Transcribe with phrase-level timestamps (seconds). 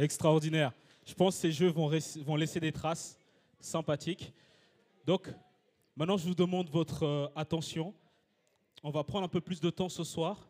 [0.00, 0.72] Extraordinaire.
[1.04, 3.18] Je pense que ces jeux vont, laisser des traces
[3.58, 4.32] sympathiques.
[5.04, 5.28] Donc,
[5.94, 7.94] maintenant, je vous demande votre euh, attention.
[8.82, 10.48] On va prendre un peu plus de temps ce soir.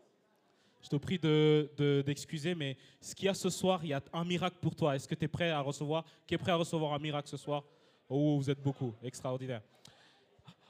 [0.82, 3.92] Je te prie de- de- d'excuser, mais ce qu'il y a ce soir, il y
[3.92, 4.94] a un miracle pour toi.
[4.94, 7.36] Est-ce que tu es prêt à recevoir Qui est prêt à recevoir un miracle ce
[7.36, 7.64] soir?
[8.08, 8.94] Oh, vous êtes beaucoup.
[9.02, 9.62] Extraordinaire.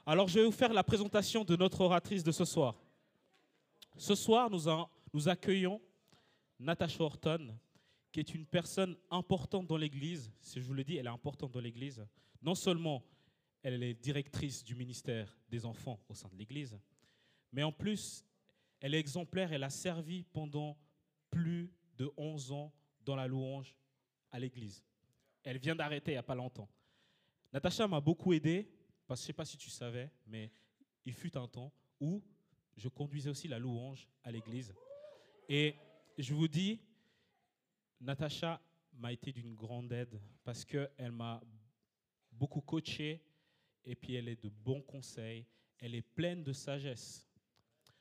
[0.07, 2.73] Alors, je vais vous faire la présentation de notre oratrice de ce soir.
[3.95, 4.61] Ce soir, nous,
[5.13, 5.79] nous accueillons
[6.59, 7.53] Natasha Horton,
[8.11, 10.31] qui est une personne importante dans l'Église.
[10.41, 12.05] Si je vous le dis, elle est importante dans l'Église.
[12.41, 13.03] Non seulement
[13.63, 16.79] elle est directrice du ministère des enfants au sein de l'Église,
[17.51, 18.25] mais en plus,
[18.79, 19.53] elle est exemplaire.
[19.53, 20.77] Elle a servi pendant
[21.29, 22.73] plus de 11 ans
[23.05, 23.75] dans la louange
[24.31, 24.83] à l'Église.
[25.43, 26.69] Elle vient d'arrêter il n'y a pas longtemps.
[27.53, 28.67] Natacha m'a beaucoup aidé,
[29.05, 30.51] parce que je ne sais pas si tu savais, mais
[31.05, 32.23] il fut un temps où
[32.77, 34.73] je conduisais aussi la louange à l'église.
[35.49, 35.75] Et
[36.17, 36.79] je vous dis,
[38.01, 38.59] Natacha
[38.93, 41.39] m'a été d'une grande aide parce qu'elle m'a
[42.31, 43.23] beaucoup coaché
[43.85, 45.45] et puis elle est de bons conseils.
[45.77, 47.27] Elle est pleine de sagesse.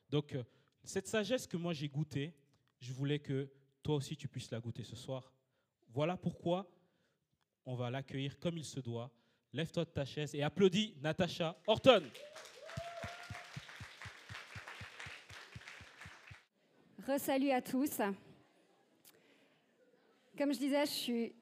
[0.09, 0.43] Donc, euh,
[0.85, 2.35] cette sagesse que moi j'ai goûtée,
[2.81, 3.51] je voulais que
[3.83, 5.33] toi aussi tu puisses la goûter ce soir.
[5.89, 6.71] Voilà pourquoi
[7.67, 9.11] on va l'accueillir comme il se doit.
[9.53, 12.05] Lève-toi de ta chaise et applaudis Natacha Horton.
[17.07, 18.01] Resalut à tous.
[20.41, 21.33] Comme je disais, je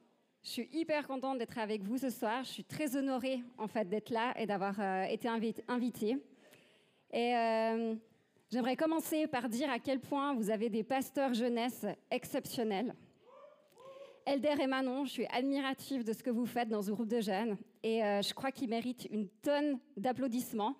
[0.41, 2.43] suis, hyper contente d'être avec vous ce soir.
[2.43, 6.17] Je suis très honorée en fait d'être là et d'avoir euh, été invi- invitée.
[7.13, 7.95] Et euh,
[8.51, 12.93] j'aimerais commencer par dire à quel point vous avez des pasteurs jeunesse exceptionnels.
[14.25, 17.21] Elder et Manon, je suis admirative de ce que vous faites dans ce groupe de
[17.21, 20.75] jeunes et euh, je crois qu'ils méritent une tonne d'applaudissements.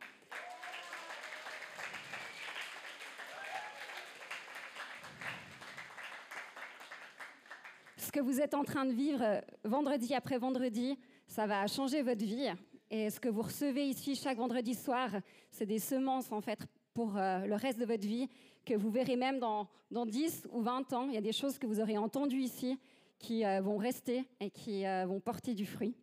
[8.10, 12.02] Ce que vous êtes en train de vivre euh, vendredi après vendredi, ça va changer
[12.02, 12.52] votre vie.
[12.90, 15.12] Et ce que vous recevez ici chaque vendredi soir,
[15.52, 16.58] c'est des semences en fait
[16.96, 18.28] pour euh, le reste de votre vie,
[18.66, 21.08] que vous verrez même dans, dans 10 ou 20 ans.
[21.08, 22.80] Il y a des choses que vous aurez entendues ici
[23.20, 25.94] qui euh, vont rester et qui vont porter du fruit.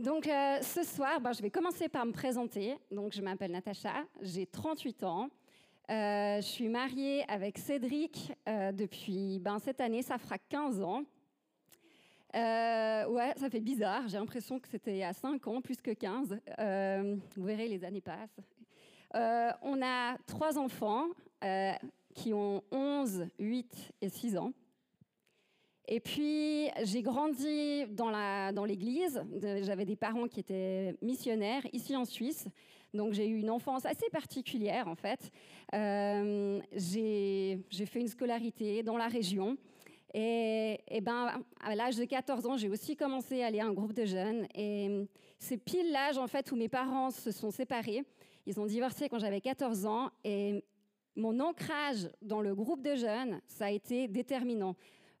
[0.00, 2.76] Donc ce soir, ben, je vais commencer par me présenter.
[2.90, 5.30] Donc je m'appelle Natacha, j'ai 38 ans.
[5.90, 11.02] Euh, je suis mariée avec Cédric euh, depuis ben, cette année, ça fera 15 ans.
[12.34, 16.38] Euh, ouais, ça fait bizarre, j'ai l'impression que c'était a 5 ans, plus que 15.
[16.58, 18.40] Euh, vous verrez, les années passent.
[19.14, 21.08] Euh, on a trois enfants
[21.44, 21.72] euh,
[22.14, 24.52] qui ont 11, 8 et 6 ans.
[25.88, 29.22] Et puis, j'ai grandi dans dans l'église.
[29.62, 32.46] J'avais des parents qui étaient missionnaires ici en Suisse.
[32.94, 35.30] Donc, j'ai eu une enfance assez particulière, en fait.
[35.74, 39.56] Euh, j'ai fait une scolarité dans la région.
[40.14, 43.72] Et, et ben, à l'âge de 14 ans, j'ai aussi commencé à aller à un
[43.72, 44.46] groupe de jeunes.
[44.54, 45.06] Et
[45.38, 48.04] c'est pile l'âge, en fait, où mes parents se sont séparés.
[48.46, 50.10] Ils ont divorcé quand j'avais 14 ans.
[50.24, 50.62] Et
[51.16, 54.76] mon ancrage dans le groupe de jeunes, ça a été déterminant.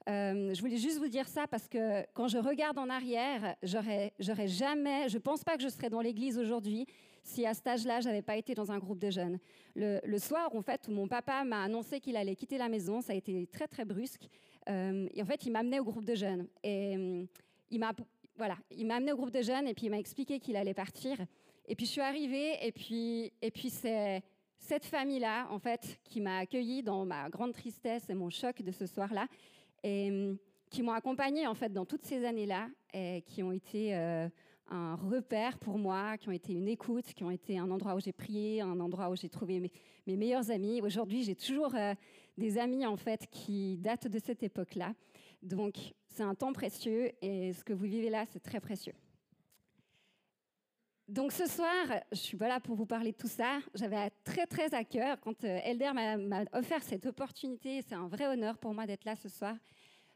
[0.08, 4.12] Euh, je voulais juste vous dire ça parce que quand je regarde en arrière, j'aurais
[4.48, 6.86] jamais, je pense pas que je serais dans l'église aujourd'hui
[7.22, 9.38] si à cet âge-là, j'avais pas été dans un groupe de jeunes.
[9.74, 13.12] Le, soir, en fait, où mon papa m'a annoncé qu'il allait quitter la maison, ça
[13.12, 14.28] a été très très brusque.
[14.68, 16.46] Euh, et en fait, il m'a amené au groupe de jeunes.
[16.62, 17.24] Et euh,
[17.70, 17.92] il m'a,
[18.36, 21.16] voilà, il amené au groupe de jeunes et puis il m'a expliqué qu'il allait partir.
[21.66, 24.22] Et puis je suis arrivée et puis, et puis c'est
[24.58, 28.72] cette famille-là, en fait, qui m'a accueillie dans ma grande tristesse et mon choc de
[28.72, 29.26] ce soir-là
[29.82, 30.38] et hum,
[30.70, 34.28] qui m'ont accompagnée en fait dans toutes ces années-là et qui ont été euh,
[34.68, 38.00] un repère pour moi, qui ont été une écoute, qui ont été un endroit où
[38.00, 39.70] j'ai prié, un endroit où j'ai trouvé
[40.06, 40.80] mes, meilleurs amis.
[40.80, 41.94] Aujourd'hui, j'ai toujours euh,
[42.38, 44.94] des amis en fait qui datent de cette époque-là.
[45.42, 45.74] Donc,
[46.08, 48.94] c'est un temps précieux et ce que vous vivez là, c'est très précieux.
[51.08, 53.58] Donc ce soir, je suis pas là pour vous parler de tout ça.
[53.74, 57.82] J'avais très très à cœur quand euh, Elder m'a offert cette opportunité.
[57.86, 59.54] C'est un vrai honneur pour moi d'être là ce soir,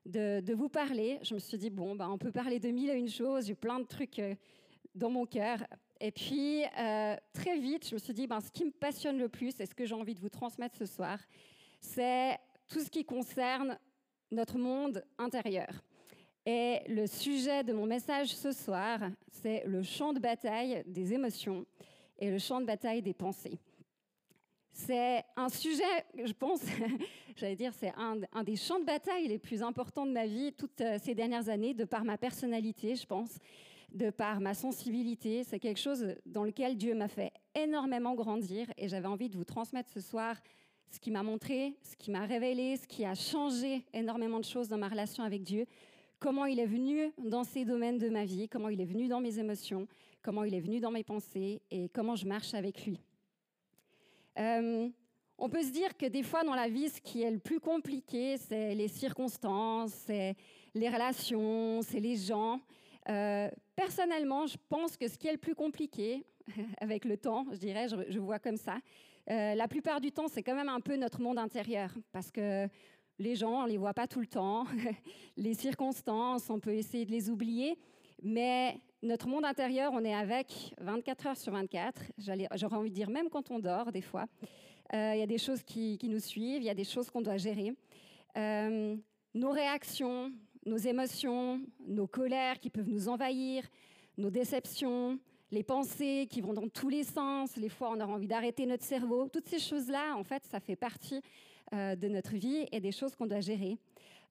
[0.06, 1.18] de, vous parler.
[1.22, 3.46] Je me suis dit bon, bah, on peut parler de mille et une choses.
[3.46, 4.34] J'ai plein de trucs euh,
[4.94, 5.58] dans mon cœur.
[6.00, 9.28] Et puis euh, très vite, je me suis dit ben, ce qui me passionne le
[9.28, 11.18] plus et ce que j'ai envie de vous transmettre ce soir,
[11.80, 12.36] c'est
[12.68, 13.78] tout ce qui concerne
[14.30, 15.68] notre monde intérieur.
[16.44, 19.00] Et le sujet de mon message ce soir,
[19.30, 21.66] c'est le champ de bataille des émotions
[22.18, 23.58] et le champ de bataille des pensées.
[24.78, 26.60] C'est un sujet, je pense,
[27.36, 30.52] j'allais dire, c'est un, un des champs de bataille les plus importants de ma vie
[30.52, 33.38] toutes euh, ces dernières années, de par ma personnalité, je pense,
[33.90, 35.44] de par ma sensibilité.
[35.44, 39.46] C'est quelque chose dans lequel Dieu m'a fait énormément grandir et j'avais envie de vous
[39.46, 40.36] transmettre ce soir
[40.90, 44.68] ce qui m'a montré, ce qui m'a révélé, ce qui a changé énormément de choses
[44.68, 45.64] dans ma relation avec Dieu,
[46.18, 49.22] comment il est venu dans ces domaines de ma vie, comment il est venu dans
[49.22, 49.88] mes émotions,
[50.22, 53.00] comment il est venu dans mes pensées et comment je marche avec lui.
[54.38, 54.88] Euh,
[55.38, 57.60] on peut se dire que des fois dans la vie, ce qui est le plus
[57.60, 60.34] compliqué, c'est les circonstances, c'est
[60.74, 62.60] les relations, c'est les gens.
[63.08, 66.24] Euh, personnellement, je pense que ce qui est le plus compliqué,
[66.80, 68.78] avec le temps, je dirais, je, vois comme ça,
[69.30, 72.68] euh, la plupart du temps, c'est quand même un peu notre monde intérieur, parce que
[73.18, 74.64] les gens, on les voit pas tout le temps,
[75.36, 77.78] les circonstances, on peut essayer de les oublier,
[78.22, 83.10] mais notre monde intérieur, on est avec 24 heures sur 24, j'aurais envie de dire
[83.10, 84.26] même quand on dort des fois.
[84.94, 87.20] Euh, il y a des choses qui, nous suivent, il y a des choses qu'on
[87.20, 87.72] doit gérer.
[88.36, 88.96] Euh,
[89.34, 90.32] nos réactions,
[90.64, 93.64] nos émotions, nos colères qui peuvent nous envahir,
[94.16, 95.18] nos déceptions,
[95.50, 98.84] les pensées qui vont dans tous les sens, les fois on aura envie d'arrêter notre
[98.84, 101.20] cerveau, toutes ces choses-là, en fait, ça fait partie
[101.72, 103.76] euh, de notre vie et des choses qu'on doit gérer.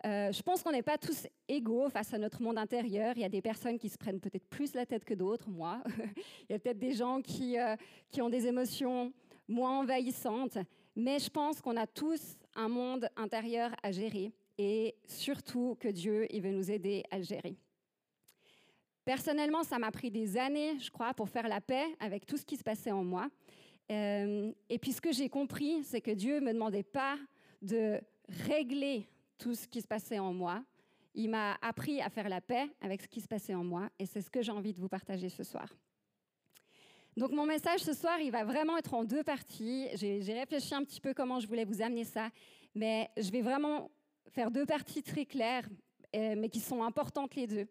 [0.04, 3.14] Je pense qu'on n'est pas tous égaux face à notre monde intérieur.
[3.16, 5.82] Il y a des personnes qui se prennent peut-être plus la tête que d'autres, moi.
[6.50, 7.58] Il y a peut-être des gens qui,
[8.12, 9.12] qui ont des émotions
[9.48, 10.58] moins envahissante,
[10.96, 16.28] mais je pense qu'on a tous un monde intérieur à gérer et surtout que Dieu
[16.34, 17.58] il veut nous aider à le gérer.
[19.04, 22.46] Personnellement, ça m'a pris des années, je crois, pour faire la paix avec tout ce
[22.46, 23.30] qui se passait en moi.
[23.92, 27.18] Euh, et puis ce que j'ai compris, c'est que Dieu ne me demandait pas
[27.62, 28.02] de
[28.48, 30.64] régler tout ce qui se passait en moi.
[31.14, 34.06] Il m'a appris à faire la paix avec ce qui se passait en moi, et
[34.06, 35.70] c'est ce que j'ai envie de vous partager ce soir.
[37.18, 39.88] Donc mon message ce soir, il va vraiment être en deux parties.
[39.94, 42.30] J'ai réfléchi un petit peu comment je voulais vous amener ça,
[42.74, 43.90] mais je vais vraiment
[44.28, 45.68] faire deux parties très claires,
[46.14, 47.68] euh, mais qui sont importantes les deux.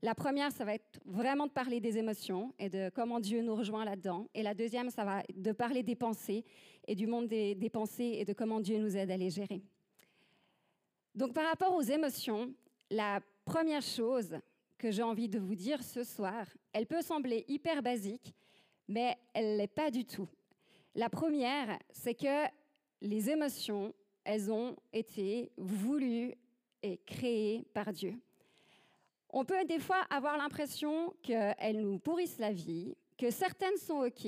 [0.00, 3.54] La première, ça va être vraiment de parler des émotions et de comment Dieu nous
[3.54, 4.28] rejoint là-dedans.
[4.34, 6.44] Et la deuxième, ça va être de parler des pensées
[6.86, 9.62] et du monde des, des pensées et de comment Dieu nous aide à les gérer.
[11.16, 12.52] Donc par rapport aux émotions,
[12.90, 14.38] la première chose
[14.76, 18.34] que j'ai envie de vous dire ce soir, elle peut sembler hyper basique,
[18.86, 20.28] mais elle ne l'est pas du tout.
[20.94, 22.44] La première, c'est que
[23.00, 26.34] les émotions, elles ont été voulues
[26.82, 28.14] et créées par Dieu.
[29.30, 34.26] On peut des fois avoir l'impression qu'elles nous pourrissent la vie, que certaines sont OK,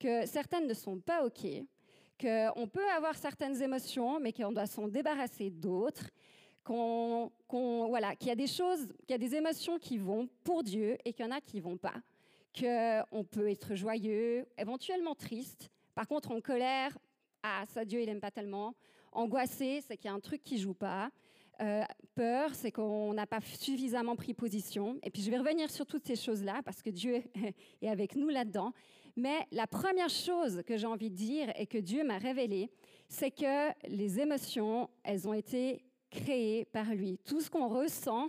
[0.00, 1.46] que certaines ne sont pas OK,
[2.22, 6.08] qu'on peut avoir certaines émotions, mais qu'on doit s'en débarrasser d'autres,
[6.62, 7.32] qu'on,
[7.88, 10.96] voilà, qu'il y a des choses, qu'il y a des émotions qui vont pour Dieu
[11.04, 12.00] et qu'il y en a qui vont pas
[12.58, 15.70] qu'on peut être joyeux, éventuellement triste.
[15.94, 16.96] Par contre, en colère,
[17.42, 18.74] ah, ça, Dieu, il n'aime pas tellement.
[19.12, 21.10] Angoissé, c'est qu'il y a un truc qui joue pas.
[21.60, 21.82] Euh,
[22.14, 24.98] peur, c'est qu'on n'a pas suffisamment pris position.
[25.02, 27.22] Et puis, je vais revenir sur toutes ces choses-là parce que Dieu
[27.82, 28.72] est avec nous là-dedans.
[29.16, 32.70] Mais la première chose que j'ai envie de dire et que Dieu m'a révélé,
[33.08, 37.18] c'est que les émotions, elles ont été créées par lui.
[37.18, 38.28] Tout ce qu'on ressent,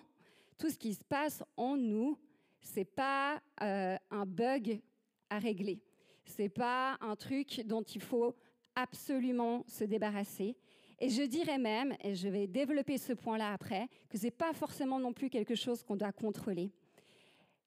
[0.57, 2.17] tout ce qui se passe en nous,
[2.61, 4.81] c'est pas euh, un bug
[5.29, 5.81] à régler.
[6.25, 8.35] C'est pas un truc dont il faut
[8.75, 10.55] absolument se débarrasser.
[10.99, 14.99] Et je dirais même, et je vais développer ce point-là après, que c'est pas forcément
[14.99, 16.71] non plus quelque chose qu'on doit contrôler.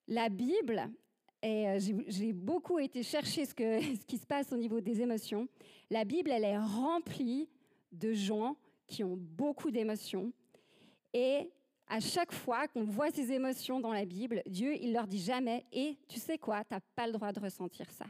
[0.08, 0.90] La Bible,
[1.42, 1.78] et euh,
[2.08, 5.48] j'ai beaucoup été chercher ce, qui se passe au niveau des émotions,
[5.90, 7.48] la Bible, elle est remplie
[7.92, 8.56] de gens
[8.86, 10.32] qui ont beaucoup d'émotions
[11.12, 11.50] et
[11.88, 15.64] à chaque fois qu'on voit ces émotions dans la Bible, Dieu, il leur dit jamais,
[15.72, 18.06] et tu sais quoi, tu n'as pas le droit de ressentir ça.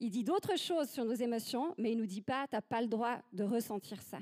[0.00, 2.62] Il dit d'autres choses sur nos émotions, mais il ne nous dit pas, tu n'as
[2.62, 4.18] pas le droit de ressentir ça.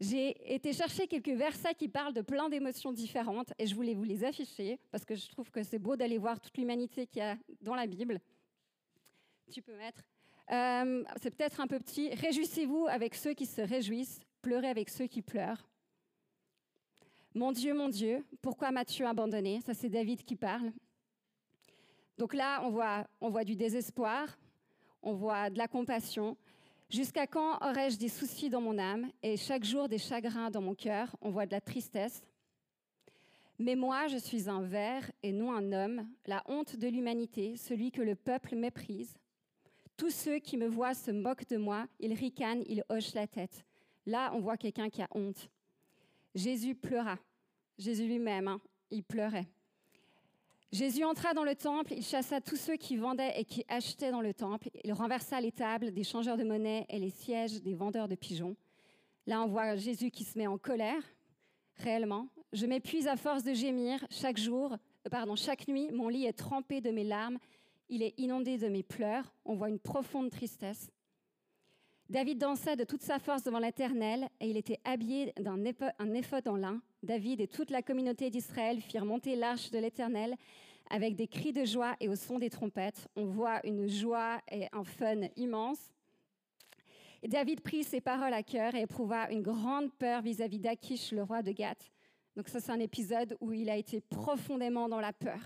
[0.00, 4.04] J'ai été chercher quelques versets qui parlent de plein d'émotions différentes et je voulais vous
[4.04, 7.24] les afficher parce que je trouve que c'est beau d'aller voir toute l'humanité qu'il y
[7.24, 8.18] a dans la Bible.
[9.52, 10.02] Tu peux mettre.
[10.50, 12.14] Euh, c'est peut-être un peu petit.
[12.14, 15.68] Réjouissez-vous avec ceux qui se réjouissent, pleurez avec ceux qui pleurent.
[17.34, 19.60] Mon Dieu, mon Dieu, pourquoi m'as-tu abandonné?
[19.60, 20.72] Ça, c'est David qui parle.
[22.16, 24.38] Donc là, on voit, on voit du désespoir,
[25.02, 26.36] on voit de la compassion.
[26.90, 30.74] Jusqu'à quand aurais-je des soucis dans mon âme et chaque jour des chagrins dans mon
[30.74, 31.14] cœur?
[31.20, 32.20] On voit de la tristesse.
[33.60, 37.92] Mais moi, je suis un ver et non un homme, la honte de l'humanité, celui
[37.92, 39.14] que le peuple méprise.
[39.96, 43.64] Tous ceux qui me voient se moquent de moi, ils ricanent, ils hochent la tête.
[44.04, 45.48] Là, on voit quelqu'un qui a honte.
[46.34, 47.18] Jésus pleura.
[47.78, 49.46] Jésus lui-même, hein, il pleurait.
[50.72, 54.20] Jésus entra dans le temple, il chassa tous ceux qui vendaient et qui achetaient dans
[54.20, 58.06] le temple, il renversa les tables des changeurs de monnaie et les sièges des vendeurs
[58.06, 58.56] de pigeons.
[59.26, 61.02] Là, on voit Jésus qui se met en colère,
[61.76, 62.28] réellement.
[62.52, 66.38] Je m'épuise à force de gémir chaque jour, euh, pardon, chaque nuit, mon lit est
[66.38, 67.38] trempé de mes larmes,
[67.88, 70.88] il est inondé de mes pleurs, on voit une profonde tristesse.
[72.08, 76.56] David dansait de toute sa force devant l'Éternel et il était habillé d'un éphod en
[76.56, 76.80] lin.
[77.02, 80.36] David et toute la communauté d'Israël firent monter l'arche de l'Éternel
[80.90, 83.08] avec des cris de joie et au son des trompettes.
[83.16, 85.90] On voit une joie et un fun immense.
[87.22, 91.22] Et David prit ces paroles à cœur et éprouva une grande peur vis-à-vis d'Achish, le
[91.22, 91.90] roi de Gath.
[92.36, 95.40] Donc ça, c'est un épisode où il a été profondément dans la peur.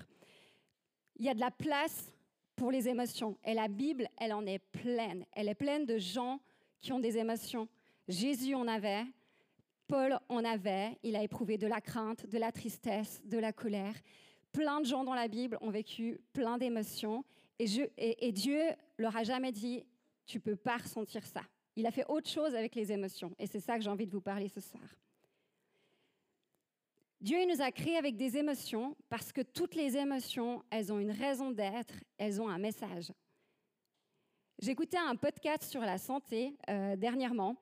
[1.17, 2.13] Il y a de la place
[2.57, 3.37] pour les émotions.
[3.45, 5.25] Et la Bible, elle en est pleine.
[5.33, 6.41] Elle est pleine de gens
[6.81, 7.69] qui ont des émotions.
[8.09, 9.05] Jésus en avait,
[9.87, 13.95] Paul en avait, il a éprouvé de la crainte, de la tristesse, de la colère.
[14.53, 17.25] Plein de gens dans la Bible ont vécu plein d'émotions
[17.59, 18.61] et, Dieu
[18.99, 19.85] leur a jamais dit
[20.27, 21.43] tu peux pas ressentir ça.
[21.77, 24.13] Il a fait autre chose avec les émotions et c'est ça que j'ai envie de
[24.13, 24.83] vous parler ce soir.
[27.21, 31.11] Dieu nous a créés avec des émotions parce que toutes les émotions, elles ont une
[31.11, 33.13] raison d'être, elles ont un message.
[34.61, 37.57] J'écoutais un podcast sur la santé euh, dernièrement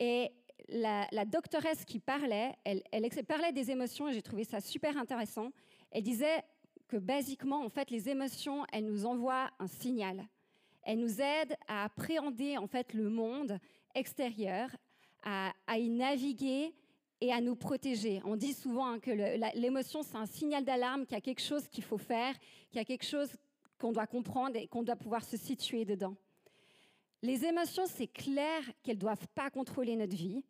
[0.00, 0.32] et
[0.72, 2.82] la, doctoresse qui parlait, elle,
[3.26, 5.50] parlait des émotions et j'ai trouvé ça super intéressant.
[5.90, 6.42] Elle disait
[6.88, 10.26] que basiquement, en fait, les émotions, elles nous envoient un signal.
[10.82, 13.58] Elles nous aident à appréhender en fait le monde
[13.94, 14.68] extérieur,
[15.22, 16.74] à, y naviguer
[17.20, 18.20] et à nous protéger.
[18.24, 19.10] On dit souvent hein, que
[19.56, 22.34] l'émotion, c'est un signal d'alarme, qu'il y a quelque chose qu'il faut faire,
[22.70, 23.30] qu'il y a quelque chose
[23.78, 26.16] qu'on doit comprendre et qu'on doit pouvoir se situer dedans.
[27.22, 30.42] Les émotions, c'est clair qu'elles ne doivent pas contrôler notre vie,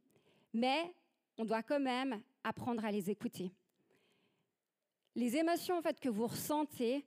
[0.52, 0.94] mais
[1.38, 3.52] on doit quand même apprendre à les écouter.
[5.14, 7.04] Les émotions en fait, que vous ressentez,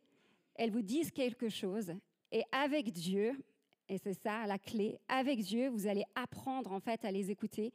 [0.56, 1.94] elles vous disent quelque chose.
[2.32, 3.38] Et avec Dieu,
[3.88, 7.74] et c'est ça la clé, avec Dieu, vous allez apprendre en fait à les écouter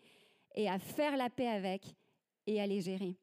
[0.55, 1.85] et à faire la paix avec
[2.47, 3.17] et à les gérer.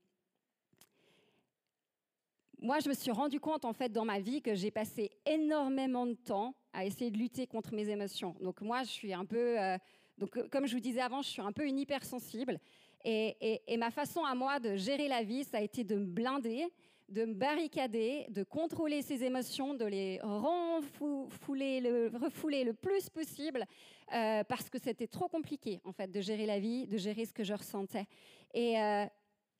[2.60, 6.08] Moi, je me suis rendu compte en fait dans ma vie que j'ai passé énormément
[6.08, 8.36] de temps à essayer de lutter contre mes émotions.
[8.42, 9.78] Donc moi, je suis un peu, euh,
[10.18, 12.60] donc euh, comme je vous disais avant, je suis un peu une hypersensible.
[13.06, 16.68] Et, ma façon à moi de gérer la vie, ça a été de me blinder,
[17.08, 23.66] de me barricader, de contrôler ses émotions, de les refouler le, refouler le plus possible,
[24.14, 27.32] euh, parce que c'était trop compliqué en fait de gérer la vie, de gérer ce
[27.32, 28.08] que je ressentais.
[28.54, 29.06] Et, euh,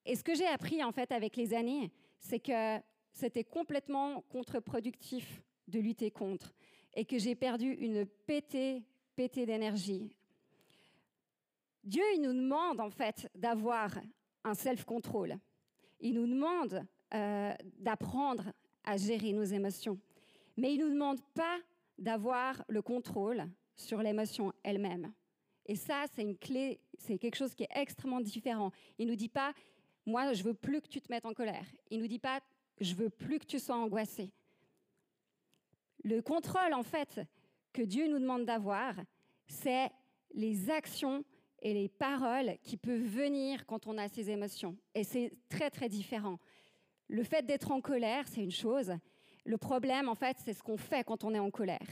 [0.06, 2.80] et ce que j'ai appris en fait avec les années, c'est que
[3.14, 6.54] c'était complètement contre-productif de lutter contre,
[6.96, 8.84] et que j'ai perdu une pétée,
[9.16, 10.17] pétée d'énergie.
[11.88, 13.98] Dieu, il nous demande en fait d'avoir
[14.44, 15.38] un self-control.
[16.02, 18.52] Il nous demande euh, d'apprendre
[18.84, 19.98] à gérer nos émotions.
[20.58, 21.60] Mais il ne nous demande pas
[21.98, 25.14] d'avoir le contrôle sur l'émotion elle-même.
[25.66, 28.72] Et ça, c'est une clé, c'est quelque chose qui est extrêmement différent.
[28.98, 29.54] Il ne nous dit pas,
[30.06, 31.66] moi, je veux plus que tu te mettes en colère.
[31.90, 32.42] Il ne nous dit pas,
[32.82, 34.34] je veux plus que tu sois angoissé.
[36.04, 37.22] Le contrôle, en fait,
[37.72, 38.94] que Dieu nous demande d'avoir,
[39.48, 39.90] c'est
[40.34, 41.24] les actions
[41.62, 44.78] et les paroles qui peuvent venir quand on a ces émotions.
[44.94, 46.40] Et c'est très, très différent.
[47.08, 48.94] Le fait d'être en colère, c'est une chose.
[49.46, 51.88] Le problème, en fait, c'est ce qu'on fait quand on est en colère.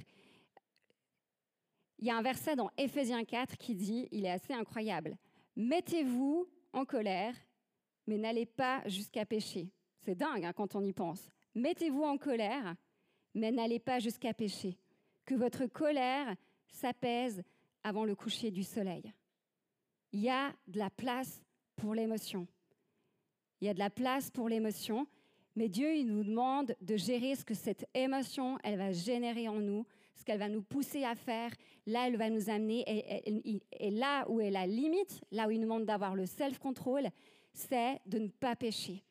[2.00, 5.18] Il y a un verset dans Éphésiens 4 qui dit, il est assez incroyable,
[5.56, 7.34] Mettez-vous en colère,
[8.08, 9.72] mais n'allez pas jusqu'à pécher.
[10.02, 11.30] C'est dingue hein, quand on y pense.
[11.56, 12.76] Mettez-vous en colère,
[13.34, 14.78] mais n'allez pas jusqu'à pécher.
[15.26, 16.36] Que votre colère
[16.68, 17.42] s'apaise
[17.84, 19.14] avant le coucher du soleil.
[20.16, 21.42] Il y a de la place
[21.76, 22.48] pour l'émotion.
[23.60, 25.08] Il y a de la place pour l'émotion,
[25.58, 29.60] mais Dieu, il nous demande de gérer ce que cette émotion, elle va générer en
[29.60, 31.52] nous, ce qu'elle va nous pousser à faire.
[31.86, 32.86] Là, elle va nous amener,
[33.74, 37.10] et, là où est la limite, là où il nous demande d'avoir le self-control,
[37.52, 39.04] c'est de ne pas pécher.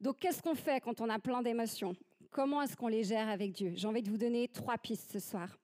[0.00, 1.94] Donc, qu'est-ce qu'on fait quand on a plein d'émotions?
[2.30, 3.74] Comment est-ce qu'on les gère avec Dieu?
[3.74, 5.58] J'ai envie de vous donner trois pistes ce soir.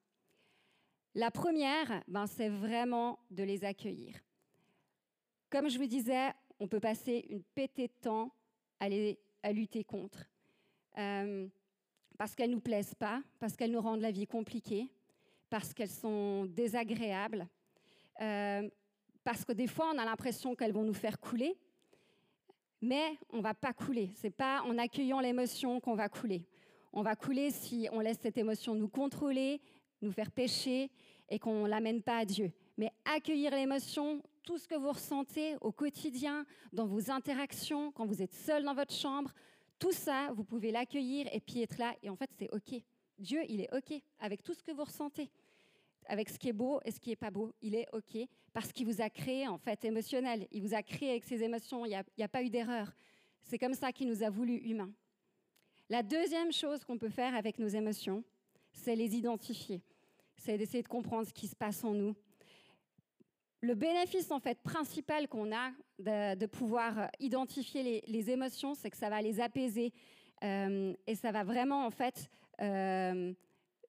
[1.15, 4.15] La première, ben, c'est vraiment de les accueillir.
[5.51, 8.33] Comme je vous disais, on peut passer une pétée de temps
[8.79, 8.87] à,
[9.43, 10.29] à lutter contre.
[10.99, 11.49] Euh,
[12.17, 14.89] parce qu'elles ne nous plaisent pas, parce qu'elles nous rendent la vie compliquée,
[15.49, 17.49] parce qu'elles sont désagréables,
[18.21, 18.69] euh,
[19.25, 21.59] parce que des fois on a l'impression qu'elles vont nous faire couler,
[22.81, 24.11] mais on ne va pas couler.
[24.15, 26.47] C'est pas en accueillant l'émotion qu'on va couler.
[26.93, 29.61] On va couler si on laisse cette émotion nous contrôler,
[30.03, 30.91] nous faire pécher
[31.29, 32.53] et qu'on ne l'amène pas à Dieu.
[32.77, 38.23] Mais accueillir l'émotion, tout ce que vous ressentez au quotidien, dans vos interactions, quand vous
[38.23, 39.33] êtes seul dans votre chambre,
[39.79, 41.95] tout ça, vous pouvez l'accueillir et puis être là.
[42.03, 42.81] Et en fait, c'est OK.
[43.19, 45.31] Dieu, il est OK avec tout ce que vous ressentez,
[46.07, 47.53] avec ce qui est beau et ce qui n'est pas beau.
[47.61, 50.47] Il est OK parce qu'il vous a créé, en fait, émotionnel.
[50.51, 51.87] Il vous a créé avec ses émotions.
[51.87, 52.93] Il n'y a, pas eu d'erreur.
[53.43, 54.93] C'est comme ça qu'il nous a voulu humains.
[55.89, 58.23] La deuxième chose qu'on peut faire avec nos émotions,
[58.73, 59.83] c'est les identifier.
[60.37, 62.15] c'est d'essayer de comprendre ce qui se passe en nous.
[63.63, 69.11] Le bénéfice en fait principal qu'on a de, pouvoir identifier les, émotions, c'est que ça
[69.11, 69.93] va les apaiser
[70.43, 72.31] euh, et ça va vraiment en fait,
[72.63, 73.35] euh,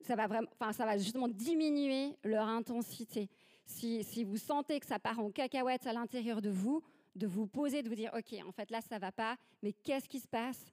[0.02, 3.30] ça va vraiment, enfin ça va justement diminuer leur intensité.
[3.64, 6.82] Si, si, vous sentez que ça part en cacahuète à l'intérieur de vous,
[7.16, 10.08] de vous poser, de vous dire ok, en fait là ça va pas, mais qu'est-ce
[10.08, 10.70] qui se passe?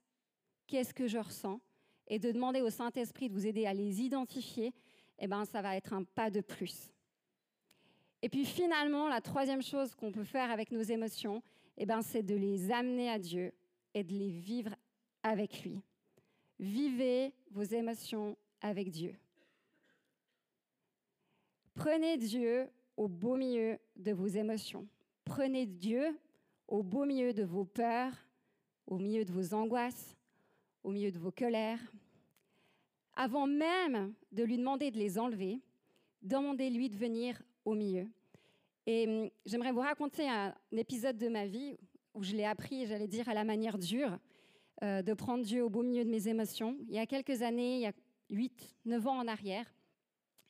[0.67, 1.61] Qu'est-ce que je ressens?
[2.09, 4.73] Et de demander au Saint Esprit de vous aider à les identifier.
[5.19, 6.89] Eh ben ça va être un pas de plus.
[8.21, 11.41] Et puis finalement, la troisième chose qu'on peut faire avec nos émotions,
[11.77, 13.53] eh ben, c'est de les amener à Dieu
[13.93, 14.75] et de les vivre
[15.23, 15.81] avec lui.
[16.59, 19.15] Vivez vos émotions avec Dieu.
[21.73, 24.85] Prenez Dieu au beau milieu de vos émotions.
[25.23, 26.19] Prenez Dieu
[26.67, 28.13] au beau milieu de vos peurs,
[28.85, 30.17] au milieu de vos angoisses,
[30.83, 31.79] au milieu de vos colères.
[33.15, 35.59] Avant même de lui demander de les enlever,
[36.21, 38.07] demandez-lui de venir au milieu.
[38.85, 41.77] Et hum, j'aimerais vous raconter un, épisode de ma vie
[42.13, 44.17] où je l'ai appris, j'allais dire, à la manière dure,
[44.83, 46.77] euh, de prendre Dieu au beau milieu de mes émotions.
[46.87, 47.93] Il y a quelques années, il y a
[48.29, 49.65] 8, 9 ans en arrière,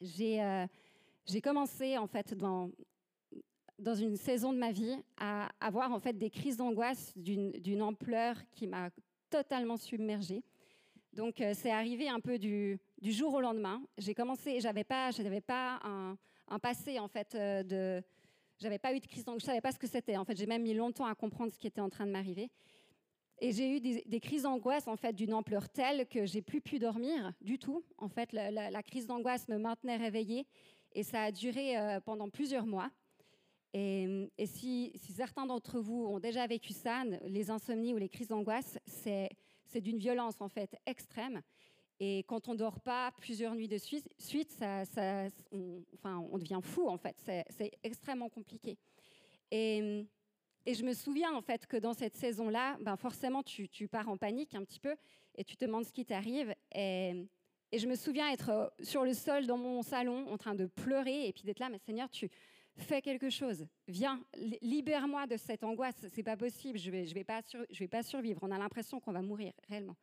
[0.02, 0.66] j'ai euh,
[1.44, 2.72] commencé, en fait, dans,
[3.78, 8.38] dans une saison de ma vie, à avoir, en fait, des crises d'angoisse d'une ampleur
[8.52, 8.90] qui m'a
[9.30, 10.44] totalement submergée.
[11.14, 13.82] Donc, euh, c'est arrivé un peu du, jour au lendemain.
[13.98, 18.02] J'ai commencé, j'avais pas, j'avais pas un, passé, en fait, de...
[18.60, 20.18] J'avais pas eu de crise d'angoisse, je savais pas ce que c'était.
[20.18, 22.52] En fait, j'ai même mis longtemps à comprendre ce qui était en train de m'arriver.
[23.42, 26.78] Et j'ai eu des, crises d'angoisse en fait d'une ampleur telle que j'ai plus pu
[26.78, 27.84] dormir du tout.
[27.98, 30.46] En fait, la, crise d'angoisse me maintenait réveillée
[30.94, 32.90] et ça a duré euh, pendant plusieurs mois.
[33.74, 38.78] Et, si, certains d'entre vous ont déjà vécu ça, les insomnies ou les crises d'angoisse,
[38.86, 39.30] c'est
[39.76, 41.42] d'une violence en fait extrême.
[42.00, 44.84] Et quand on dort pas plusieurs nuits de suite, ça,
[45.52, 47.16] on, enfin, on devient fou en fait.
[47.50, 48.78] C'est extrêmement compliqué.
[49.52, 50.06] Et
[50.66, 54.18] et je me souviens en fait que dans cette saison-là, ben forcément, tu, pars en
[54.18, 54.96] panique un petit peu
[55.36, 56.54] et tu te demandes ce qui t'arrive.
[56.76, 57.28] Et,
[57.72, 61.28] je me souviens être euh, sur le sol dans mon salon en train de pleurer
[61.28, 62.30] et puis d'être là, mais Seigneur, tu
[62.78, 63.66] fais quelque chose.
[63.88, 64.24] Viens,
[64.62, 66.06] libère-moi de cette angoisse.
[66.14, 66.78] C'est pas possible.
[66.78, 68.40] Je vais, vais pas, survivre.
[68.42, 69.96] On a l'impression qu'on va mourir réellement.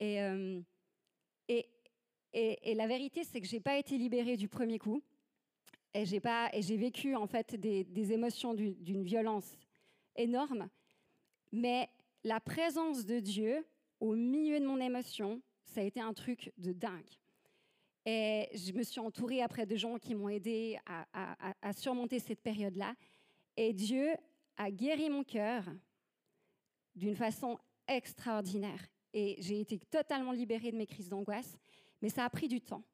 [0.00, 0.60] Et, euh,
[1.48, 5.02] et, la vérité, c'est que j'ai pas été libérée du premier coup.
[5.94, 9.56] Et j'ai pas, et j'ai vécu en fait des émotions d'une violence
[10.16, 10.68] énorme,
[11.52, 11.88] mais
[12.24, 13.64] la présence de Dieu
[14.00, 17.18] au milieu de mon émotion, ça a été un truc de dingue.
[18.08, 22.94] Et je me suis entourée après de gens qui m'ont aidé à, surmonter cette période-là.
[23.56, 24.14] Et Dieu
[24.56, 25.64] a guéri mon cœur
[26.94, 28.86] d'une façon extraordinaire.
[29.12, 31.58] Et j'ai été totalement libérée de mes crises d'angoisse,
[32.00, 32.84] mais ça a pris du temps.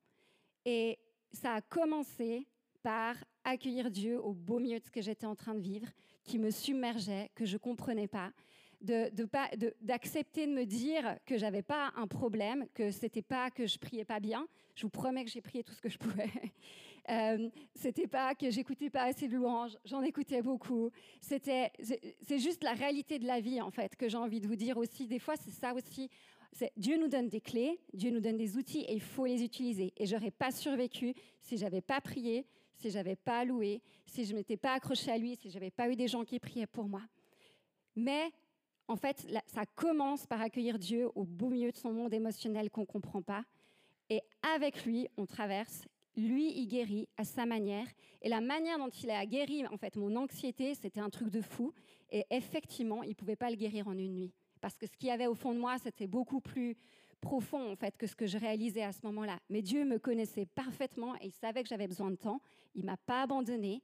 [0.64, 0.98] Et
[1.30, 2.48] ça a commencé
[2.82, 5.88] par accueillir Dieu au beau milieu de ce que j'étais en train de vivre,
[6.24, 8.32] qui me submergeait, que je ne comprenais pas,
[8.82, 13.78] d'accepter de, de, me dire que j'avais pas un problème, que c'était pas que je
[13.78, 14.46] priais pas bien.
[14.74, 16.30] Je vous promets que j'ai prié tout ce que je pouvais.
[17.10, 20.90] euh, c'était pas que j'écoutais pas assez de louanges, j'en écoutais beaucoup.
[21.20, 24.56] C'était, c'est juste la réalité de la vie en fait que j'ai envie de vous
[24.56, 25.06] dire aussi.
[25.06, 26.10] Des fois, c'est ça aussi.
[26.76, 29.92] Dieu nous donne des clés, Dieu nous donne des outils et il faut les utiliser.
[29.96, 34.56] Et j'aurais pas survécu si j'avais pas prié, si j'avais pas loué, si je m'étais
[34.56, 37.02] pas accrochée à lui, si j'avais pas eu des gens qui priaient pour moi.
[37.96, 38.32] Mais
[38.92, 42.84] en fait, ça commence par accueillir Dieu au beau milieu de son monde émotionnel qu'on
[42.84, 43.42] comprend pas.
[44.10, 44.20] Et
[44.54, 45.86] avec lui, on traverse.
[46.14, 47.86] Lui, il guérit à sa manière.
[48.20, 51.40] Et la manière dont il a guéri en fait mon anxiété, c'était un truc de
[51.40, 51.72] fou.
[52.10, 55.10] Et effectivement, il pouvait pas le guérir en une nuit, parce que ce qu'il y
[55.10, 56.76] avait au fond de moi, c'était beaucoup plus
[57.22, 59.38] profond en fait que ce que je réalisais à ce moment-là.
[59.48, 62.42] Mais Dieu me connaissait parfaitement et il savait que j'avais besoin de temps.
[62.74, 63.80] Il m'a pas abandonné.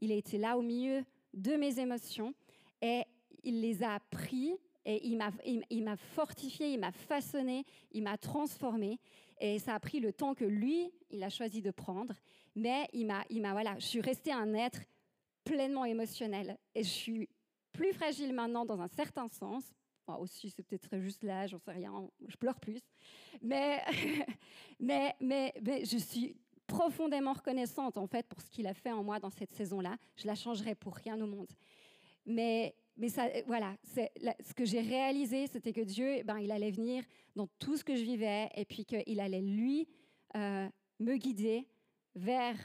[0.00, 2.34] Il a été là au milieu de mes émotions
[2.82, 3.04] et
[3.44, 8.16] il les a pris et il m'a, il, m'a fortifié, il m'a façonné, il m'a
[8.16, 8.98] transformé.
[9.38, 12.14] Et ça a pris le temps que lui, il a choisi de prendre.
[12.54, 14.80] Mais il m'a, il m'a, voilà, je suis restée un être
[15.44, 16.58] pleinement émotionnel.
[16.74, 17.28] Et je suis
[17.72, 19.72] plus fragile maintenant dans un certain sens
[20.18, 21.92] aussi, c'est peut-être juste là, j'en sais rien,
[22.26, 22.80] je pleure plus.
[23.42, 23.82] Mais,
[24.80, 29.02] mais, mais, mais, je suis profondément reconnaissante, en fait, pour ce qu'il a fait en
[29.02, 29.96] moi dans cette saison-là.
[30.16, 31.50] Je la changerai pour rien au monde.
[32.26, 36.70] Mais, mais ça, voilà, ce que j'ai réalisé, c'était que Dieu, eh ben, il allait
[36.70, 37.02] venir
[37.34, 39.88] dans tout ce que je vivais et puis qu'il allait, lui,
[40.36, 41.66] euh, me guider
[42.14, 42.56] vers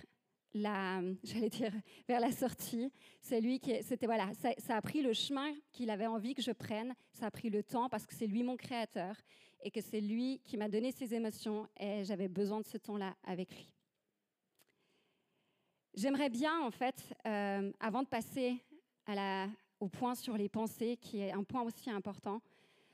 [0.54, 1.72] la, j'allais dire,
[2.06, 2.92] vers la sortie.
[3.22, 6.42] C'est lui qui, c'était voilà, ça, ça, a pris le chemin qu'il avait envie que
[6.42, 6.94] je prenne.
[7.14, 9.16] Ça a pris le temps parce que c'est lui mon créateur
[9.62, 13.16] et que c'est lui qui m'a donné ses émotions et j'avais besoin de ce temps-là
[13.24, 13.72] avec lui.
[15.94, 18.62] J'aimerais bien, en fait, euh, avant de passer
[19.06, 19.48] à la,
[19.80, 22.42] au point sur les pensées, qui est un point aussi important,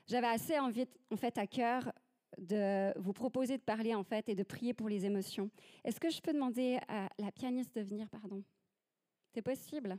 [0.06, 1.92] j'avais assez envie, en fait, à cœur
[2.38, 5.50] de vous proposer de parler, en fait, et de prier pour les émotions.
[5.84, 8.42] Est-ce que je peux demander à la pianiste de venir, pardon?
[9.32, 9.98] C'est possible?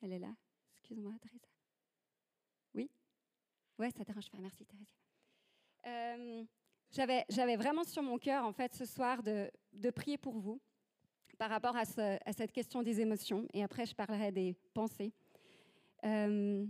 [0.00, 0.34] Elle est là.
[0.74, 1.46] Excuse-moi, Teresa.
[2.74, 2.90] Oui?
[3.78, 4.38] Ouais, ça dérange pas.
[4.38, 4.86] Merci, Thérèse.
[5.86, 6.44] Euh,
[7.28, 10.60] j'avais vraiment sur mon cœur, en fait, ce soir, de prier pour vous
[11.42, 13.48] par rapport à, cette question des émotions.
[13.52, 15.12] Et après, je parlerai des pensées.
[16.04, 16.64] Euh,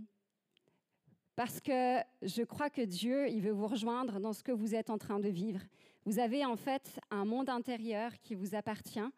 [1.35, 4.89] parce que je crois que Dieu, il veut vous rejoindre dans ce que vous êtes
[4.89, 5.59] en train de vivre.
[6.05, 9.11] Vous avez en fait un monde intérieur qui vous appartient.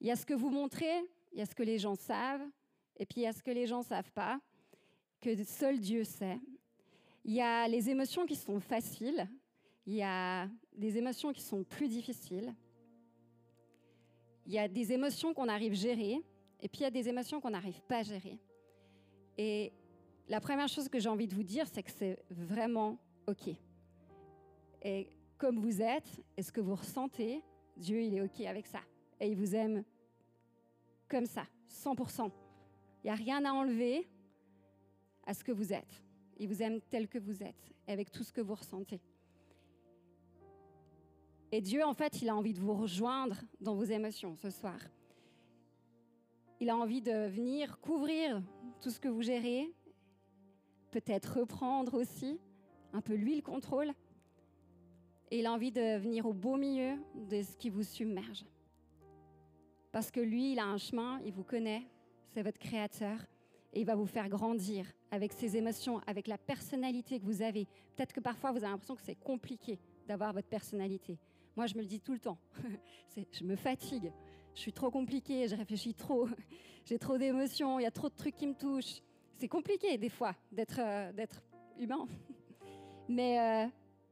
[0.00, 1.00] Il y a ce que vous montrez,
[1.32, 2.46] il y a ce que les gens savent,
[2.96, 4.38] et puis il y a ce que les gens ne savent pas,
[5.20, 6.38] que seul Dieu sait.
[7.24, 9.26] Il y a les émotions qui sont faciles,
[9.84, 12.54] il y a des émotions qui sont plus difficiles.
[14.50, 16.20] Il y a des émotions qu'on arrive à gérer,
[16.60, 18.36] et puis il y a des émotions qu'on n'arrive pas à gérer.
[19.38, 19.72] Et
[20.26, 23.50] la première chose que j'ai envie de vous dire, c'est que c'est vraiment OK.
[24.82, 25.08] Et
[25.38, 27.44] comme vous êtes, et ce que vous ressentez,
[27.76, 28.80] Dieu, il est OK avec ça.
[29.20, 29.84] Et il vous aime
[31.06, 32.28] comme ça, 100%.
[33.04, 34.08] Il n'y a rien à enlever
[35.28, 36.02] à ce que vous êtes.
[36.38, 39.00] Il vous aime tel que vous êtes, avec tout ce que vous ressentez.
[41.52, 44.78] Et Dieu, en fait, il a envie de vous rejoindre dans vos émotions ce soir.
[46.60, 48.40] Il a envie de venir couvrir
[48.80, 49.72] tout ce que vous gérez,
[50.90, 52.38] peut-être reprendre aussi
[52.92, 53.92] un peu lui le contrôle.
[55.30, 58.44] Et il a envie de venir au beau milieu de ce qui vous submerge.
[59.90, 61.86] Parce que lui, il a un chemin, il vous connaît,
[62.28, 63.18] c'est votre créateur,
[63.72, 67.66] et il va vous faire grandir avec ses émotions, avec la personnalité que vous avez.
[67.96, 71.18] Peut-être que parfois vous avez l'impression que c'est compliqué d'avoir votre personnalité.
[71.56, 72.38] Moi, je me le dis tout le temps.
[73.32, 74.12] je me fatigue.
[74.54, 76.28] Je suis trop compliquée, je réfléchis trop.
[76.84, 79.02] J'ai trop d'émotions, il y a trop de trucs qui me touchent.
[79.36, 81.26] C'est compliqué des fois d'être euh,
[81.78, 82.06] humain.
[83.08, 83.68] Mais, euh,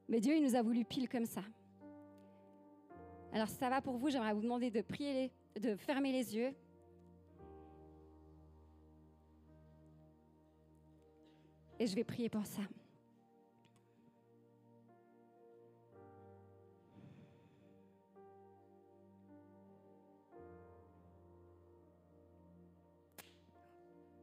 [0.09, 1.43] mais Dieu, il nous a voulu pile comme ça.
[3.33, 6.53] Alors, si ça va pour vous, j'aimerais vous demander de prier, de fermer les yeux.
[11.79, 12.63] Et je vais prier pour ça.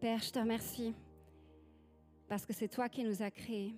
[0.06, 0.94] Père, je te remercie
[2.28, 3.74] parce que c'est toi qui nous as créés.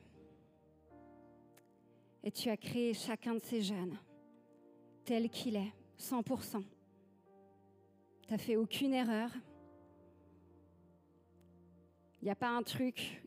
[2.21, 3.97] Et tu as créé chacun de ces jeunes
[5.05, 6.61] tel qu'il est, 100%.
[8.23, 9.31] Tu n'as fait aucune erreur.
[12.21, 13.23] Il n'y a pas un truc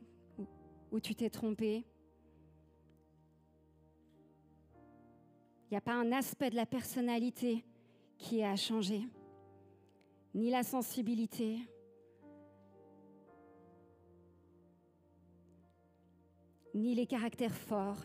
[0.92, 1.86] où tu t'es trompé.
[5.64, 7.64] Il n'y a pas un aspect de la personnalité
[8.18, 9.08] qui a changé,
[10.34, 11.60] ni la sensibilité,
[16.74, 18.02] ni les caractères forts.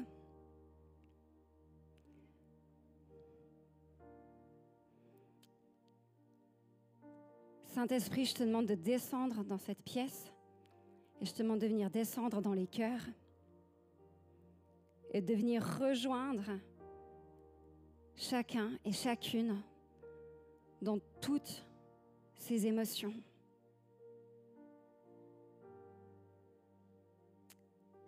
[7.68, 10.32] Saint-Esprit, je te demande de descendre dans cette pièce
[11.20, 13.06] et je te demande de venir descendre dans les cœurs
[15.12, 16.60] et de venir rejoindre
[18.16, 19.62] chacun et chacune
[20.82, 21.66] dans toutes
[22.38, 23.14] ces émotions.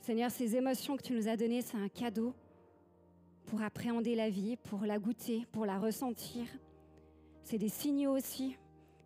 [0.08, 2.34] Seigneur, ces émotions que tu nous as données, c'est un cadeau
[3.46, 6.46] pour appréhender la vie, pour la goûter, pour la ressentir.
[7.44, 8.56] C'est des signaux aussi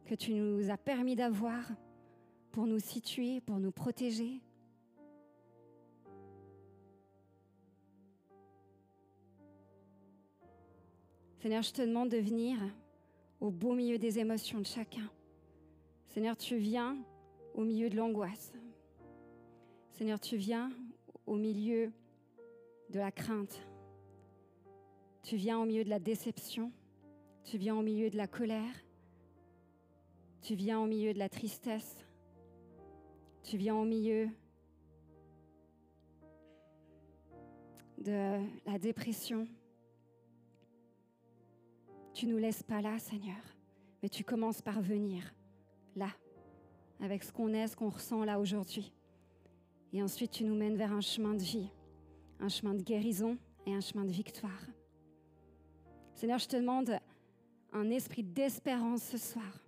[0.05, 1.63] que tu nous as permis d'avoir
[2.51, 4.41] pour nous situer, pour nous protéger.
[11.39, 12.59] Seigneur, je te demande de venir
[13.39, 15.09] au beau milieu des émotions de chacun.
[16.09, 16.95] Seigneur, tu viens
[17.55, 18.53] au milieu de l'angoisse.
[19.93, 20.69] Seigneur, tu viens
[21.31, 21.93] au milieu
[22.89, 23.65] de la crainte.
[25.23, 26.73] Tu viens au milieu de la déception.
[27.45, 28.75] Tu viens au milieu de la colère.
[30.41, 31.95] Tu viens au milieu de la tristesse.
[33.43, 34.27] Tu viens au milieu
[37.99, 39.47] de la dépression.
[42.13, 43.41] Tu nous laisses pas là, Seigneur,
[44.03, 45.33] mais tu commences par venir
[45.95, 46.09] là,
[46.99, 48.91] avec ce qu'on est, ce qu'on ressent là aujourd'hui.
[49.93, 51.69] Et ensuite, tu nous mènes vers un chemin de vie,
[52.39, 54.65] un chemin de guérison et un chemin de victoire.
[56.15, 56.97] Seigneur, je te demande
[57.73, 59.65] un esprit d'espérance ce soir.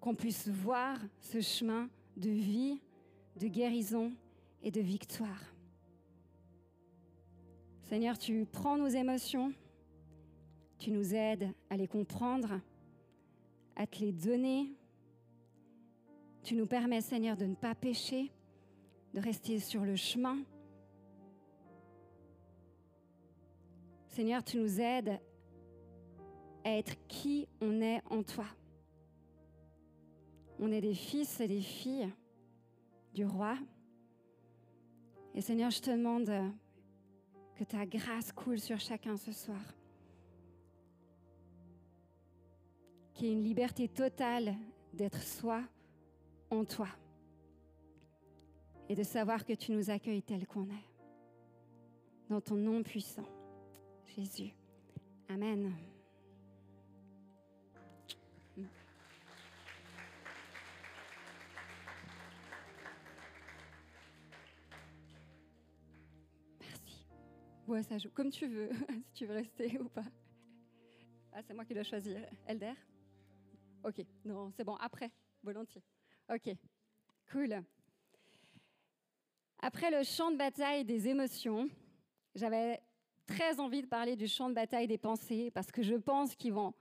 [0.00, 2.80] Qu'on puisse voir ce chemin de vie,
[3.40, 4.12] de guérison
[4.62, 5.42] et de victoire.
[7.88, 9.52] Seigneur, tu prends nos émotions,
[10.78, 12.60] Tu nous aides à les comprendre,
[13.74, 14.74] à te les donner.
[16.46, 18.30] Tu nous permets, Seigneur, de ne pas pécher,
[19.14, 20.44] de rester sur le chemin.
[24.06, 25.18] Seigneur, tu nous aides
[26.64, 28.44] à être qui on est en toi.
[30.60, 32.12] On est des fils et des filles
[33.12, 33.58] du roi.
[35.34, 36.30] Et Seigneur, je te demande
[37.56, 39.74] que ta grâce coule sur chacun ce soir.
[43.14, 44.54] Qu'il y ait une liberté totale
[44.94, 45.64] d'être soi
[46.50, 46.88] en toi.
[48.88, 50.88] Et de savoir que tu nous accueilles tel qu'on est.
[52.28, 53.26] Dans ton nom puissant.
[54.06, 54.52] Jésus.
[55.28, 55.72] Amen.
[67.66, 68.10] Ouais, ça joue.
[68.10, 68.70] Comme tu veux,
[69.06, 70.04] si tu veux rester ou pas.
[71.32, 72.20] Ah, c'est moi qui dois choisir.
[72.46, 72.72] Elder?
[73.84, 75.10] Ok, non, c'est bon, après,
[75.42, 75.82] volontiers.
[76.28, 76.50] Ok,
[77.30, 77.62] cool.
[79.60, 81.68] Après le champ de bataille des émotions,
[82.34, 82.80] j'avais
[83.26, 86.52] très envie de parler du champ de bataille des pensées parce que je pense qu'ils
[86.52, 86.74] vont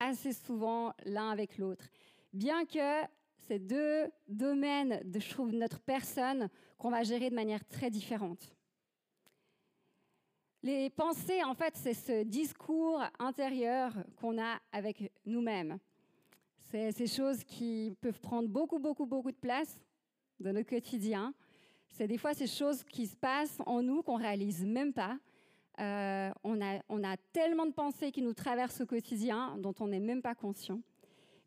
[0.00, 1.88] assez souvent l'un avec l'autre.
[2.34, 3.02] Bien que
[3.48, 5.20] ces deux domaines de,
[5.56, 8.54] notre personne qu'on va gérer de manière très différente.
[10.62, 15.78] Les pensées, en fait, c'est ce discours intérieur qu'on a avec nous-mêmes.
[16.70, 19.76] C'est ces choses qui peuvent prendre beaucoup, beaucoup, beaucoup de place
[20.38, 21.34] dans notre quotidien.
[21.88, 25.18] C'est des fois ces choses qui se passent en nous qu'on réalise même pas.
[25.80, 30.22] Euh, on, a, tellement de pensées qui nous traversent au quotidien dont on n'est même
[30.22, 30.80] pas conscient.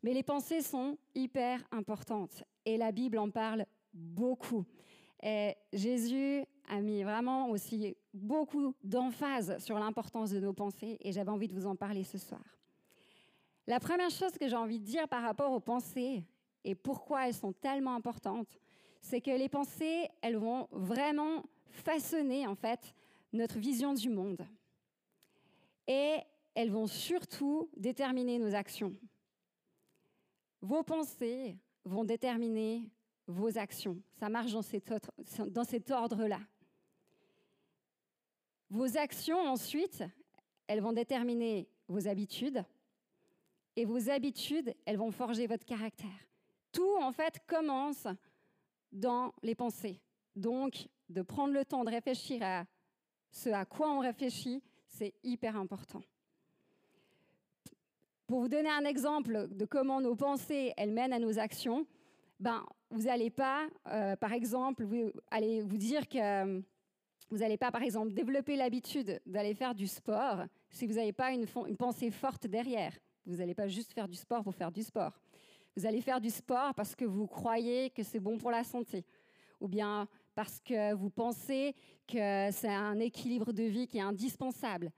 [0.02, 4.66] Mais les pensées sont hyper importantes et la Bible en parle beaucoup.
[5.72, 11.48] Jésus a mis vraiment aussi beaucoup d'emphase sur l'importance de nos pensées et j'avais envie
[11.48, 12.53] de vous en parler ce soir.
[13.66, 16.24] La première chose que j'ai envie de dire par rapport aux pensées
[16.64, 18.60] et pourquoi elles sont tellement importantes,
[19.00, 22.94] c'est que les pensées, elles vont vraiment façonner en fait
[23.32, 24.46] notre vision du monde.
[25.86, 26.18] Et
[26.54, 28.94] elles vont surtout déterminer nos actions.
[30.62, 32.88] Vos pensées vont déterminer
[33.26, 34.00] vos actions.
[34.18, 34.92] Ça marche dans cet,
[35.68, 36.40] cet ordre-là.
[38.70, 40.02] Vos actions, ensuite,
[40.66, 42.64] elles vont déterminer vos habitudes.
[43.76, 46.26] Et vos habitudes, elles vont forger votre caractère.
[46.72, 48.06] Tout, en fait, commence
[48.92, 50.00] dans les pensées.
[50.36, 52.64] Donc, de prendre le temps de réfléchir à
[53.30, 56.02] ce à quoi on réfléchit, c'est hyper important.
[58.26, 61.86] Pour vous donner un exemple de comment nos pensées, elles mènent à nos actions,
[62.40, 66.62] ben, vous n'allez pas, euh, par exemple, vous allez vous dire que
[67.30, 71.32] vous n'allez pas, par exemple, développer l'habitude d'aller faire du sport si vous n'avez pas
[71.32, 72.92] une, pensée forte derrière.
[73.26, 75.18] Vous n'allez pas juste faire du sport pour faire du sport.
[75.76, 79.04] Vous allez faire du sport parce que vous croyez que c'est bon pour la santé,
[79.60, 81.74] ou bien parce que vous pensez
[82.06, 84.92] que c'est un équilibre de vie qui est indispensable.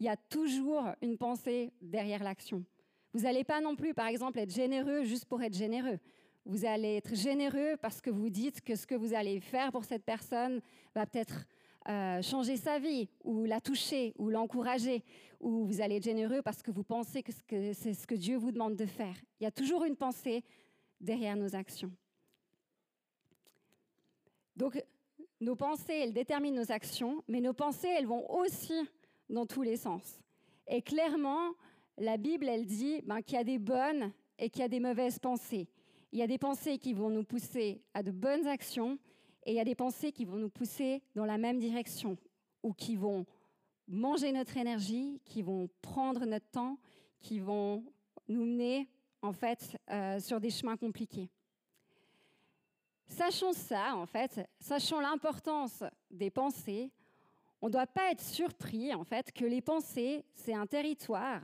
[0.00, 2.64] Il y a toujours une pensée derrière l'action.
[3.12, 5.98] Vous n'allez pas non plus, par exemple, être généreux juste pour être généreux.
[6.46, 9.84] Vous allez être généreux parce que vous dites que ce que vous allez faire pour
[9.84, 10.60] cette personne
[10.94, 11.46] va peut-être
[11.88, 15.04] euh, changer sa vie, ou la toucher, ou l'encourager,
[15.40, 17.32] ou vous allez être généreux parce que vous pensez que
[17.72, 19.16] c'est ce que Dieu vous demande de faire.
[19.40, 20.42] Il y a toujours une pensée
[21.00, 21.92] derrière nos actions.
[24.56, 24.82] Donc,
[25.40, 28.88] nos pensées, elles déterminent nos actions, mais nos pensées, elles vont aussi
[29.28, 30.20] dans tous les sens.
[30.68, 31.52] Et clairement,
[31.98, 34.80] la Bible, elle dit ben, qu'il y a des bonnes et qu'il y a des
[34.80, 35.68] mauvaises pensées.
[36.12, 38.98] Il y a des pensées qui vont nous pousser à de bonnes actions
[39.44, 42.16] et il y a des pensées qui vont nous pousser dans la même direction
[42.62, 43.26] ou qui vont
[43.86, 46.78] manger notre énergie, qui vont prendre notre temps,
[47.20, 47.84] qui vont
[48.28, 48.88] nous mener
[49.20, 51.28] en fait euh, sur des chemins compliqués.
[53.06, 56.90] Sachant ça, en fait, sachant l'importance des pensées,
[57.60, 61.42] on ne doit pas être surpris en fait que les pensées, c'est un territoire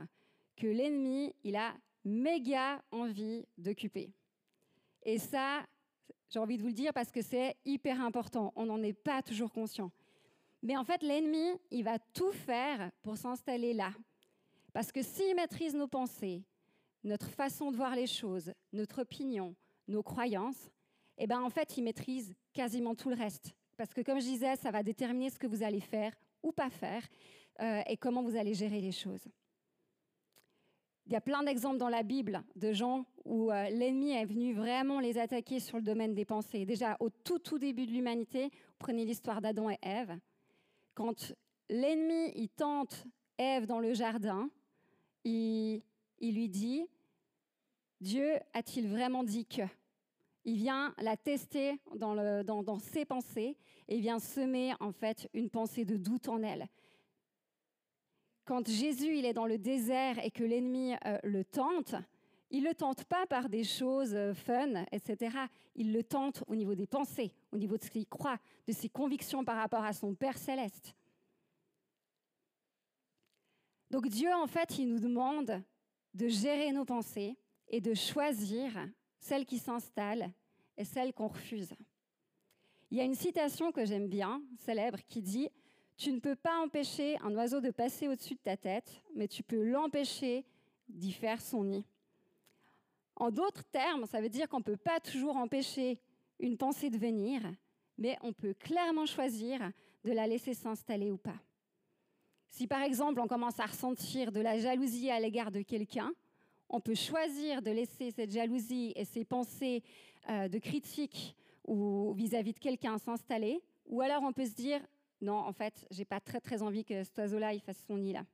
[0.55, 4.11] que l'ennemi, il a méga envie d'occuper.
[5.03, 5.65] Et ça,
[6.29, 8.53] j'ai envie de vous le dire parce que c'est hyper important.
[8.55, 9.91] On n'en est pas toujours conscient.
[10.63, 13.91] Mais en fait, l'ennemi, il va tout faire pour s'installer là.
[14.73, 16.43] Parce que s'il maîtrise nos pensées,
[17.03, 19.55] notre façon de voir les choses, notre opinion,
[19.87, 20.69] nos croyances,
[21.17, 23.53] eh ben en fait, il maîtrise quasiment tout le reste.
[23.77, 26.69] Parce que comme je disais, ça va déterminer ce que vous allez faire ou pas
[26.69, 27.03] faire
[27.61, 29.27] euh, et comment vous allez gérer les choses.
[31.11, 34.53] Il y a plein d'exemples dans la Bible de gens où euh, l'ennemi est venu
[34.53, 36.65] vraiment les attaquer sur le domaine des pensées.
[36.65, 40.17] Déjà, au tout, tout début de l'humanité, prenez l'histoire d'Adam et Ève.
[40.93, 41.33] Quand
[41.69, 44.49] l'ennemi il tente Ève dans le jardin,
[45.25, 45.81] il,
[46.21, 46.87] lui dit,
[47.99, 49.63] Dieu a-t-il vraiment dit que?
[50.45, 53.57] Il vient la tester dans, dans, ses pensées
[53.89, 56.69] et vient semer en fait une pensée de doute en elle.
[58.51, 61.95] Quand Jésus il est dans le désert et que l'ennemi euh, le tente,
[62.49, 65.37] il le tente pas par des choses euh, fun, etc.
[65.73, 68.89] Il le tente au niveau des pensées, au niveau de ce qu'il croit, de ses
[68.89, 70.93] convictions par rapport à son Père céleste.
[73.89, 75.63] Donc Dieu, en fait, il nous demande
[76.13, 77.37] de gérer nos pensées
[77.69, 78.85] et de choisir
[79.21, 80.29] celles qui s'installent
[80.75, 81.73] et celles qu'on refuse.
[82.89, 85.47] Il y a une citation que j'aime bien, célèbre, qui dit
[86.01, 89.43] Tu ne peux pas empêcher un oiseau de passer au-dessus de ta tête, mais tu
[89.43, 90.43] peux l'empêcher
[90.89, 91.85] d'y faire son nid.
[93.15, 95.99] En d'autres termes, ça veut dire qu'on ne peut pas toujours empêcher
[96.39, 97.43] une pensée de venir,
[97.99, 99.59] mais on peut clairement choisir
[100.03, 101.39] de la laisser s'installer ou pas.
[102.49, 106.11] Si par exemple on commence à ressentir de la jalousie à l'égard de quelqu'un,
[106.67, 109.83] on peut choisir de laisser cette jalousie et ces pensées
[110.31, 111.35] euh, de critique
[111.67, 114.81] ou vis-à-vis de quelqu'un s'installer, ou alors on peut se dire
[115.21, 118.25] non, en fait, j'ai pas très très envie que cet oiseau-là fasse son nid là,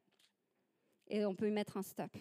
[1.07, 2.15] et on peut mettre un stop.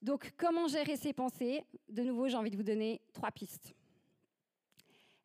[0.00, 1.64] Donc, comment gérer ses pensées?
[1.88, 3.74] De nouveau, j'ai envie de vous donner trois pistes.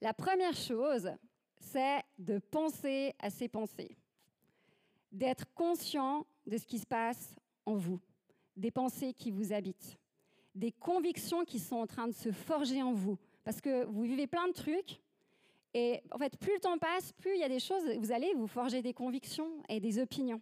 [0.02, 1.12] La première chose,
[1.60, 3.98] c'est de penser à ses pensées,
[5.12, 8.00] d'être conscient de ce qui se passe en vous,
[8.56, 9.98] des pensées qui vous habitent,
[10.56, 14.28] des convictions qui sont en train de se forger en vous, parce que vous vivez
[14.28, 15.02] plein de trucs,
[15.74, 18.34] et en fait, plus le temps passe, plus il y a des choses, vous allez
[18.34, 20.42] vous forger des convictions et des opinions.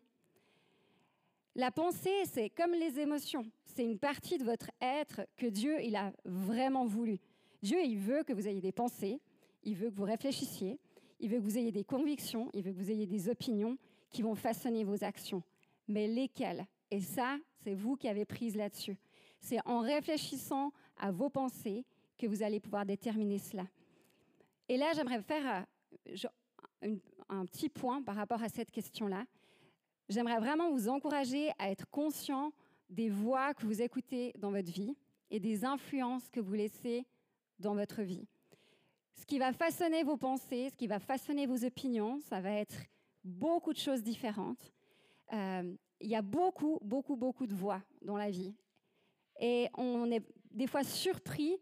[1.55, 3.45] La pensée, c'est comme les émotions.
[3.65, 7.19] C'est une partie de votre être que Dieu, il a vraiment voulu.
[7.61, 9.19] Dieu, il veut que vous ayez des pensées,
[9.63, 10.79] il veut que vous réfléchissiez,
[11.19, 13.77] il veut que vous ayez des convictions, il veut que vous ayez des opinions
[14.11, 15.43] qui vont façonner vos actions.
[15.87, 16.65] Mais lesquelles?
[16.91, 18.97] Et ça, c'est vous qui avez prise là-dessus.
[19.39, 21.85] C'est en réfléchissant à vos pensées
[22.17, 23.65] que vous allez pouvoir déterminer cela.
[24.69, 25.65] Et là, j'aimerais faire
[26.83, 26.95] euh,
[27.29, 29.25] un petit point par rapport à cette question-là
[30.09, 32.51] j'aimerais vraiment vous encourager à être conscient
[32.89, 34.95] des voix que vous écoutez dans votre vie
[35.29, 37.05] et des influences que vous laissez
[37.59, 38.27] dans votre vie.
[39.15, 42.77] Ce qui va façonner vos pensées, ce qui va façonner vos opinions, ça va être
[43.23, 44.71] beaucoup de choses différentes.
[45.33, 48.53] Euh, il y a beaucoup, beaucoup, beaucoup de voix dans la vie.
[49.39, 51.57] Et on est des fois surpris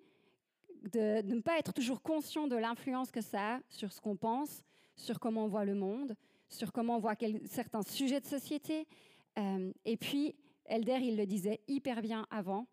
[0.92, 4.64] de, ne pas être toujours conscient de l'influence que ça a sur ce qu'on pense,
[4.96, 6.16] sur comment on voit le monde,
[6.50, 8.88] sur comment on voit certains sujets de société.
[9.38, 12.68] Euh, et puis, Elder, il le disait hyper bien avant,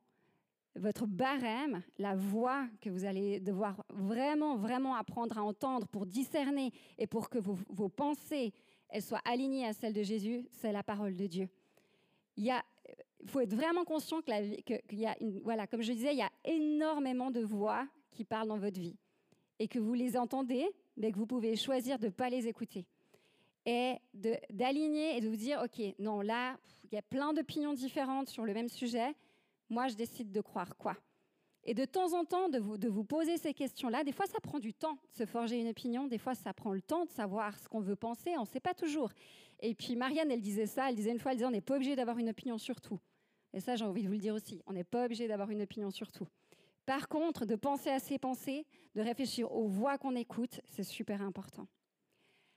[0.77, 6.73] votre barème, la voix que vous allez devoir vraiment, vraiment apprendre à entendre pour discerner
[6.99, 8.53] et pour que vos, pensées
[8.89, 11.49] elles soient alignées à celles de Jésus, c'est la parole de Dieu.
[12.37, 12.53] Il
[13.27, 17.31] faut être vraiment conscient qu'il y a, voilà, comme je disais, il y a énormément
[17.31, 18.97] de voix qui parlent dans votre vie
[19.59, 22.87] et que vous les entendez, mais que vous pouvez choisir de ne pas les écouter.
[23.65, 28.29] Et d'aligner et de vous dire, OK, non, là, il y a plein d'opinions différentes
[28.29, 29.15] sur le même sujet,
[29.71, 30.97] moi, je décide de croire quoi?
[31.65, 34.41] Et de temps en temps, de vous, de vous poser ces questions-là, des fois, ça
[34.41, 37.11] prend du temps de se forger une opinion, des fois, ça prend le temps de
[37.11, 39.13] savoir ce qu'on veut penser, on ne sait pas toujours.
[39.61, 41.77] Et puis, Marianne, elle disait ça, elle disait une fois, elle disait, on n'est pas
[41.77, 42.99] obligé d'avoir une opinion sur tout.
[43.55, 45.63] Et ça, j'ai envie de vous le dire aussi, on n'est pas obligé d'avoir une
[45.63, 46.27] opinion sur tout.
[46.87, 51.23] Par contre, de penser à ses pensées, de réfléchir aux voix qu'on écoute, c'est super
[51.23, 51.67] important.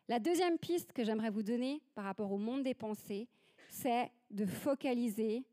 [0.07, 3.27] La deuxième piste que j'aimerais vous donner par rapport au monde des pensées,
[3.69, 5.43] c'est de focaliser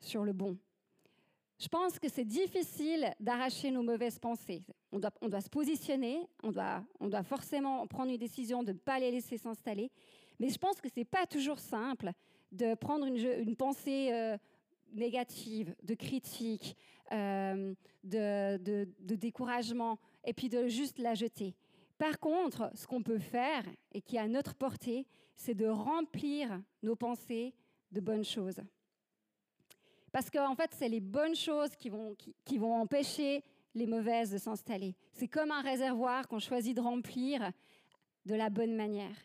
[0.00, 0.58] sur le bon.
[1.58, 4.64] Je pense que c'est difficile d'arracher nos mauvaises pensées.
[4.92, 9.38] On doit, se positionner, on doit, forcément prendre une décision de ne pas les laisser
[9.38, 9.90] s'installer.
[10.40, 12.10] Mais je pense que ce n'est pas toujours simple
[12.52, 14.36] de prendre une, une pensée euh,
[14.92, 16.76] négative, de critique,
[17.12, 21.54] euh, de, découragement, et puis de juste la jeter.
[21.98, 26.60] Par contre, ce qu'on peut faire et qui est à notre portée, c'est de remplir
[26.82, 27.54] nos pensées
[27.92, 28.60] de bonnes choses.
[30.12, 32.14] Parce qu'en fait, c'est les bonnes choses qui vont,
[32.44, 33.42] qui, vont empêcher
[33.74, 34.94] les mauvaises de s'installer.
[35.12, 37.50] C'est comme un réservoir qu'on choisit de remplir
[38.24, 39.16] de la bonne manière,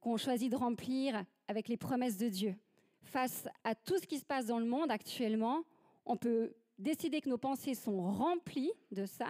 [0.00, 2.56] qu'on choisit de remplir avec les promesses de Dieu.
[3.02, 5.62] Face à tout ce qui se passe dans le monde actuellement,
[6.04, 9.28] on peut décider que nos pensées sont remplies de ça,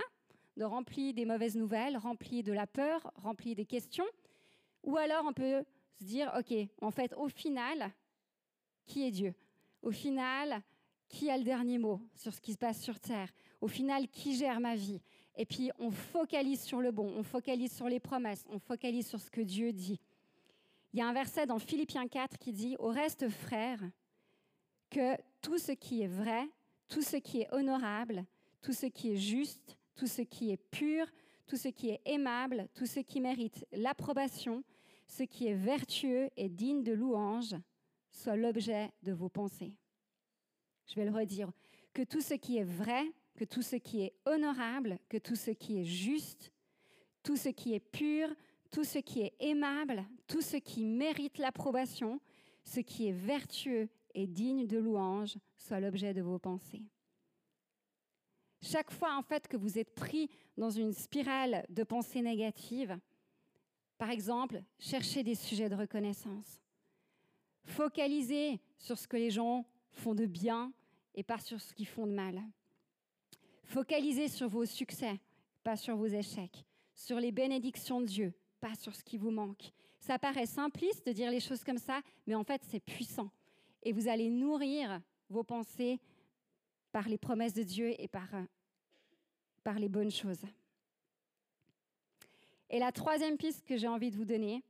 [0.57, 4.07] de rempli des mauvaises nouvelles, rempli de la peur, rempli des questions.
[4.83, 5.65] Ou alors on peut
[5.99, 7.93] se dire, OK, en fait, au final,
[8.85, 9.35] qui est Dieu?
[9.83, 10.63] Au final,
[11.09, 13.33] qui a le dernier mot sur ce qui se passe sur Terre?
[13.61, 15.01] Au final, qui gère ma vie?
[15.37, 19.21] Et puis on focalise sur le bon, on focalise sur les promesses, on focalise sur
[19.21, 20.01] ce que Dieu dit.
[20.93, 23.81] Il y a un verset dans Philippiens 4 qui dit, Au reste, frères,
[24.91, 26.49] que tout ce qui est vrai,
[26.89, 28.25] tout ce qui est honorable,
[28.63, 31.07] tout ce qui est juste, tout ce qui est pur,
[31.47, 34.63] tout ce qui est aimable, tout ce qui mérite l'approbation,
[35.07, 37.57] ce qui est vertueux et digne de louange,
[38.11, 39.75] soit l'objet de vos pensées.
[40.87, 41.51] Je vais le redire,
[41.93, 45.51] que tout ce qui est vrai, que tout ce qui est honorable, que tout ce
[45.51, 46.53] qui est juste,
[47.23, 48.29] tout ce qui est pur,
[48.71, 52.21] tout ce qui est aimable, tout ce qui mérite l'approbation,
[52.65, 53.89] ce qui est vertueux
[54.27, 56.83] digne de louange, soit l'objet de vos pensées.
[58.61, 62.99] Chaque fois que vous êtes pris dans une spirale de pensées négatives,
[63.99, 66.61] par exemple, cherchez des sujets de reconnaissance.
[67.65, 70.73] Focalisez sur ce que les gens font de bien
[71.15, 72.43] et pas sur ce qu'ils font de mal.
[73.65, 75.21] Focalisez sur vos succès,
[75.63, 76.65] pas sur vos échecs,
[76.95, 79.73] sur les bénédictions de Dieu, pas sur ce qui vous manque.
[80.01, 83.31] Ça paraît simpliste de dire les choses comme ça, mais en fait c'est puissant.
[83.83, 85.01] Et vous allez nourrir
[85.31, 86.01] vos pensées
[86.93, 88.29] par les promesses de Dieu et par,
[89.63, 90.43] par les bonnes choses.
[92.71, 94.63] Et la troisième piste que j'ai envie de vous donner,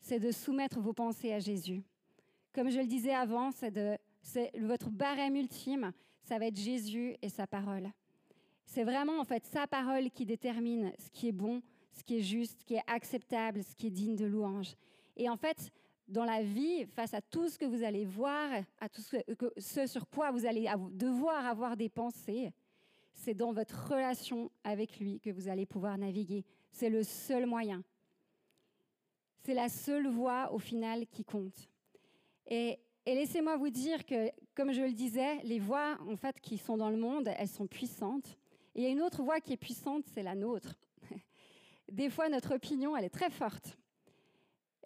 [0.00, 1.82] c'est de soumettre vos pensées à Jésus.
[2.52, 5.92] Comme je le disais avant, c'est votre barème ultime,
[6.22, 7.90] ça va être Jésus et sa parole.
[8.66, 11.62] C'est vraiment en fait sa parole qui détermine ce qui est bon,
[11.92, 14.74] ce qui est juste, ce qui est acceptable, ce qui est digne de louange.
[15.16, 15.70] Et en fait,
[16.08, 18.50] dans la vie, face à tout ce que vous allez voir,
[18.80, 22.52] à tout ce, sur quoi vous allez devoir avoir des pensées,
[23.12, 26.44] c'est dans votre relation avec lui que vous allez pouvoir naviguer.
[26.70, 27.82] C'est le seul moyen.
[29.42, 31.68] C'est la seule voie au final qui compte.
[32.46, 36.76] Et laissez-moi vous dire que, comme je le disais, les voix en fait qui sont
[36.76, 38.36] dans le monde, elles sont puissantes.
[38.74, 40.74] Et il y a une autre voix qui est puissante, c'est la nôtre.
[41.90, 43.78] Des fois, notre opinion, elle est très forte.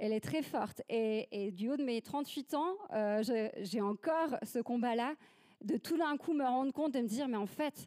[0.02, 0.82] Elle est très forte.
[0.88, 3.22] Et, du haut de mes 38 ans, euh,
[3.60, 5.14] j'ai encore ce combat-là
[5.62, 7.86] de tout d'un coup me rendre compte de me dire, mais en fait,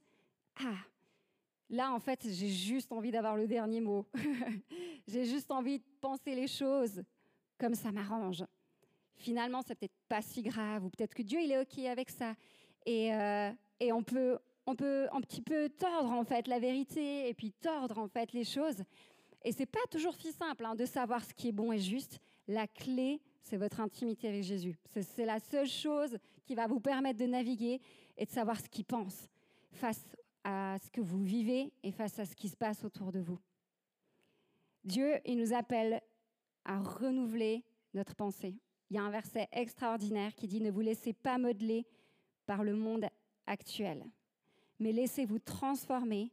[0.59, 0.77] ah,
[1.69, 4.05] là, en fait, j'ai juste envie d'avoir le dernier mot.
[5.07, 7.03] j'ai juste envie de penser les choses
[7.57, 8.43] comme ça m'arrange
[9.23, 12.35] finalement, c'est peut-être pas si grave, ou peut-être que Dieu, il est OK avec ça.
[12.85, 17.27] Et, euh, et on, peut, on peut un petit peu tordre, en fait, la vérité,
[17.29, 18.83] et puis tordre, en fait, les choses.
[19.43, 22.19] Et c'est pas toujours si simple hein, de savoir ce qui est bon et juste.
[22.47, 24.77] La clé, c'est votre intimité avec Jésus.
[25.15, 27.81] C'est la seule chose qui va vous permettre de naviguer
[28.17, 29.29] et de savoir ce qu'il pense
[29.71, 30.03] face
[30.43, 33.39] à ce que vous vivez et face à ce qui se passe autour de vous.
[34.83, 36.01] Dieu, il nous appelle
[36.65, 37.63] à renouveler
[37.93, 38.57] notre pensée
[38.93, 41.87] il y a un verset extraordinaire qui dit Ne vous laissez pas modeler
[42.45, 43.07] par le monde
[43.47, 44.05] actuel,
[44.79, 46.31] mais laissez-vous transformer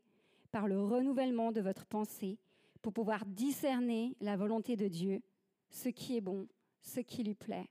[0.52, 2.36] par le renouvellement de votre pensée
[2.82, 5.22] pour pouvoir discerner la volonté de Dieu,
[5.70, 6.48] ce qui est bon,
[6.82, 7.68] ce qui lui plaît,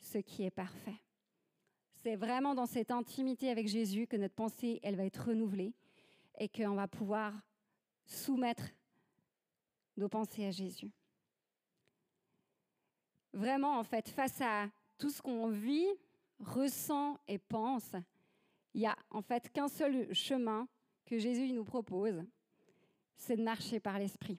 [0.00, 1.00] ce qui est parfait.
[2.02, 5.72] C'est vraiment dans cette intimité avec Jésus que notre pensée, elle va être renouvelée
[6.38, 7.32] et qu'on va pouvoir
[8.04, 8.70] soumettre
[9.96, 10.92] nos pensées à Jésus
[13.34, 15.88] vraiment, en fait, face à tout ce qu'on vit,
[16.38, 17.92] ressent et pense,
[18.72, 20.66] il y a en fait qu'un seul chemin
[21.04, 22.24] que Jésus nous propose,
[23.16, 24.38] c'est de marcher par l'esprit.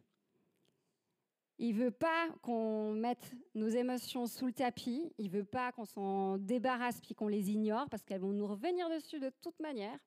[1.58, 6.38] Il veut pas qu'on mette nos émotions sous le tapis, il veut pas qu'on s'en
[6.38, 9.98] débarrasse puis qu'on les ignore parce qu'elles vont nous revenir dessus de toute manière.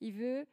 [0.00, 0.46] Il veut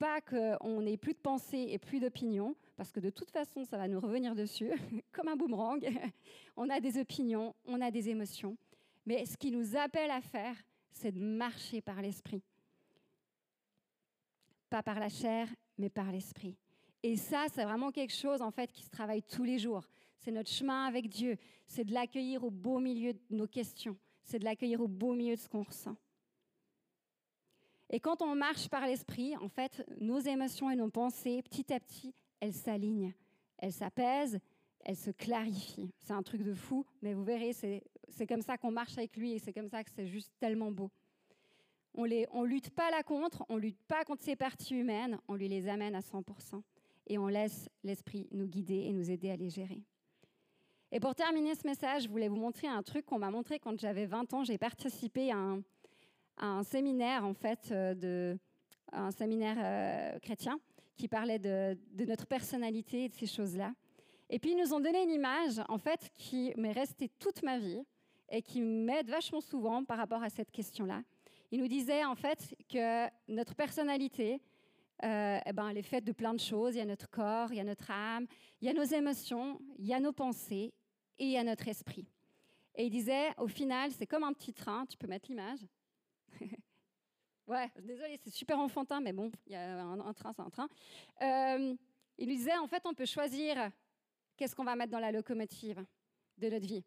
[0.00, 3.76] pas qu'on ait plus de pensée et plus d'opinion, parce que de toute façon, ça
[3.76, 4.70] va nous revenir dessus,
[5.12, 5.86] comme un boomerang.
[6.56, 8.56] on a des opinions, on a des émotions.
[9.04, 10.56] Mais ce qui nous appelle à faire,
[10.92, 12.42] c'est de marcher par l'esprit.
[14.70, 16.56] Pas par la chair, mais par l'esprit.
[17.02, 19.84] Et ça, c'est vraiment quelque chose en fait qui se travaille tous les jours.
[20.18, 21.36] C'est notre chemin avec Dieu.
[21.66, 23.96] C'est de l'accueillir au beau milieu de nos questions.
[24.22, 25.96] C'est de l'accueillir au beau milieu de ce qu'on ressent.
[27.88, 31.80] Et quand on marche par l'esprit, en fait, nos émotions et nos pensées, petit à
[31.80, 33.14] petit, elles s'alignent,
[33.58, 34.38] elles s'apaisent,
[34.84, 35.90] elles se clarifient.
[35.98, 39.32] C'est un truc de fou, mais vous verrez, c'est comme ça qu'on marche avec lui
[39.32, 40.90] et c'est comme ça que c'est juste tellement beau.
[41.94, 45.34] On ne on lutte pas là contre, on lutte pas contre ces parties humaines, on
[45.34, 46.62] lui les amène à 100%
[47.06, 49.82] et on laisse l'esprit nous guider et nous aider à les gérer.
[50.92, 53.78] Et pour terminer ce message, je voulais vous montrer un truc qu'on m'a montré quand
[53.78, 54.42] j'avais 20 ans.
[54.42, 55.56] J'ai participé à
[56.38, 58.38] un, séminaire, en fait, euh, de,
[58.92, 60.58] un séminaire euh, chrétien
[60.96, 63.72] qui parlait de, notre personnalité et de ces choses-là.
[64.28, 67.58] Et puis, ils nous ont donné une image, en fait, qui m'est restée toute ma
[67.58, 67.82] vie
[68.28, 71.02] et qui m'aide vachement souvent par rapport à cette question-là.
[71.52, 74.40] Ils nous disaient, en fait, que notre personnalité,
[75.04, 76.74] euh, eh ben, elle est faite de plein de choses.
[76.74, 78.26] Il y a notre corps, il y a notre âme,
[78.60, 80.72] il y a nos émotions, il y a nos pensées
[81.18, 82.06] et il y a notre esprit.
[82.74, 85.60] Et il disait, au final, c'est comme un petit train, tu peux mettre l'image,
[87.46, 90.68] ouais, désolé, c'est super enfantin, mais bon, il y a un, train, c'est un train.
[91.22, 91.74] Euh,
[92.18, 93.70] il lui disait, en fait, on peut choisir
[94.36, 95.84] qu'est-ce qu'on va mettre dans la locomotive
[96.38, 96.84] de notre vie.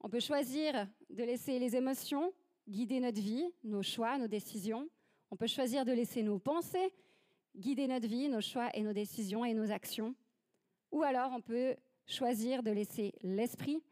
[0.00, 2.32] On peut choisir de laisser les émotions
[2.68, 4.88] guider notre vie, nos choix, nos décisions.
[5.30, 6.92] On peut choisir de laisser nos pensées
[7.56, 10.14] guider notre vie, nos choix et nos décisions et nos actions.
[10.92, 11.76] Ou alors on peut
[12.06, 13.82] choisir de laisser l'esprit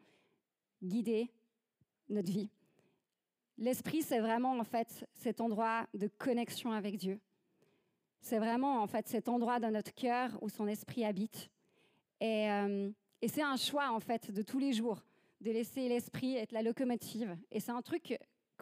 [0.81, 1.31] guider
[2.09, 2.49] notre vie.
[3.57, 7.19] L'esprit, c'est vraiment en fait cet endroit de connexion avec Dieu.
[8.19, 11.49] C'est vraiment en fait cet endroit dans notre cœur où son esprit habite.
[12.19, 12.89] Et, euh,
[13.25, 15.01] c'est un choix en fait de tous les jours
[15.39, 17.37] de laisser l'esprit être la locomotive.
[17.51, 18.17] Et c'est un truc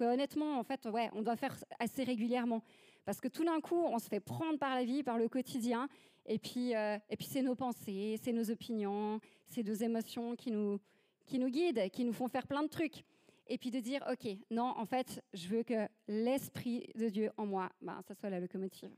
[0.06, 2.64] honnêtement, en fait, ouais, on doit faire assez régulièrement.
[3.06, 5.88] Parce que tout d'un coup, on se fait prendre par la vie, par le quotidien,
[6.26, 10.80] et puis, euh, puis c'est nos pensées, c'est nos opinions, c'est nos émotions qui nous,
[11.26, 13.04] qui nous guident, qui nous font faire plein de trucs.
[13.48, 17.46] Et puis de dire, OK, non, en fait, je veux que l'Esprit de Dieu en
[17.46, 18.96] moi, ben, ça soit la locomotive.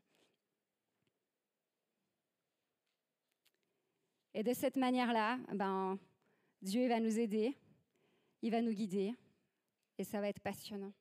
[4.35, 5.97] Et de cette manière-là, ben,
[6.61, 7.57] Dieu va nous aider,
[8.41, 9.13] il va nous guider,
[9.97, 10.91] et ça va être passionnant.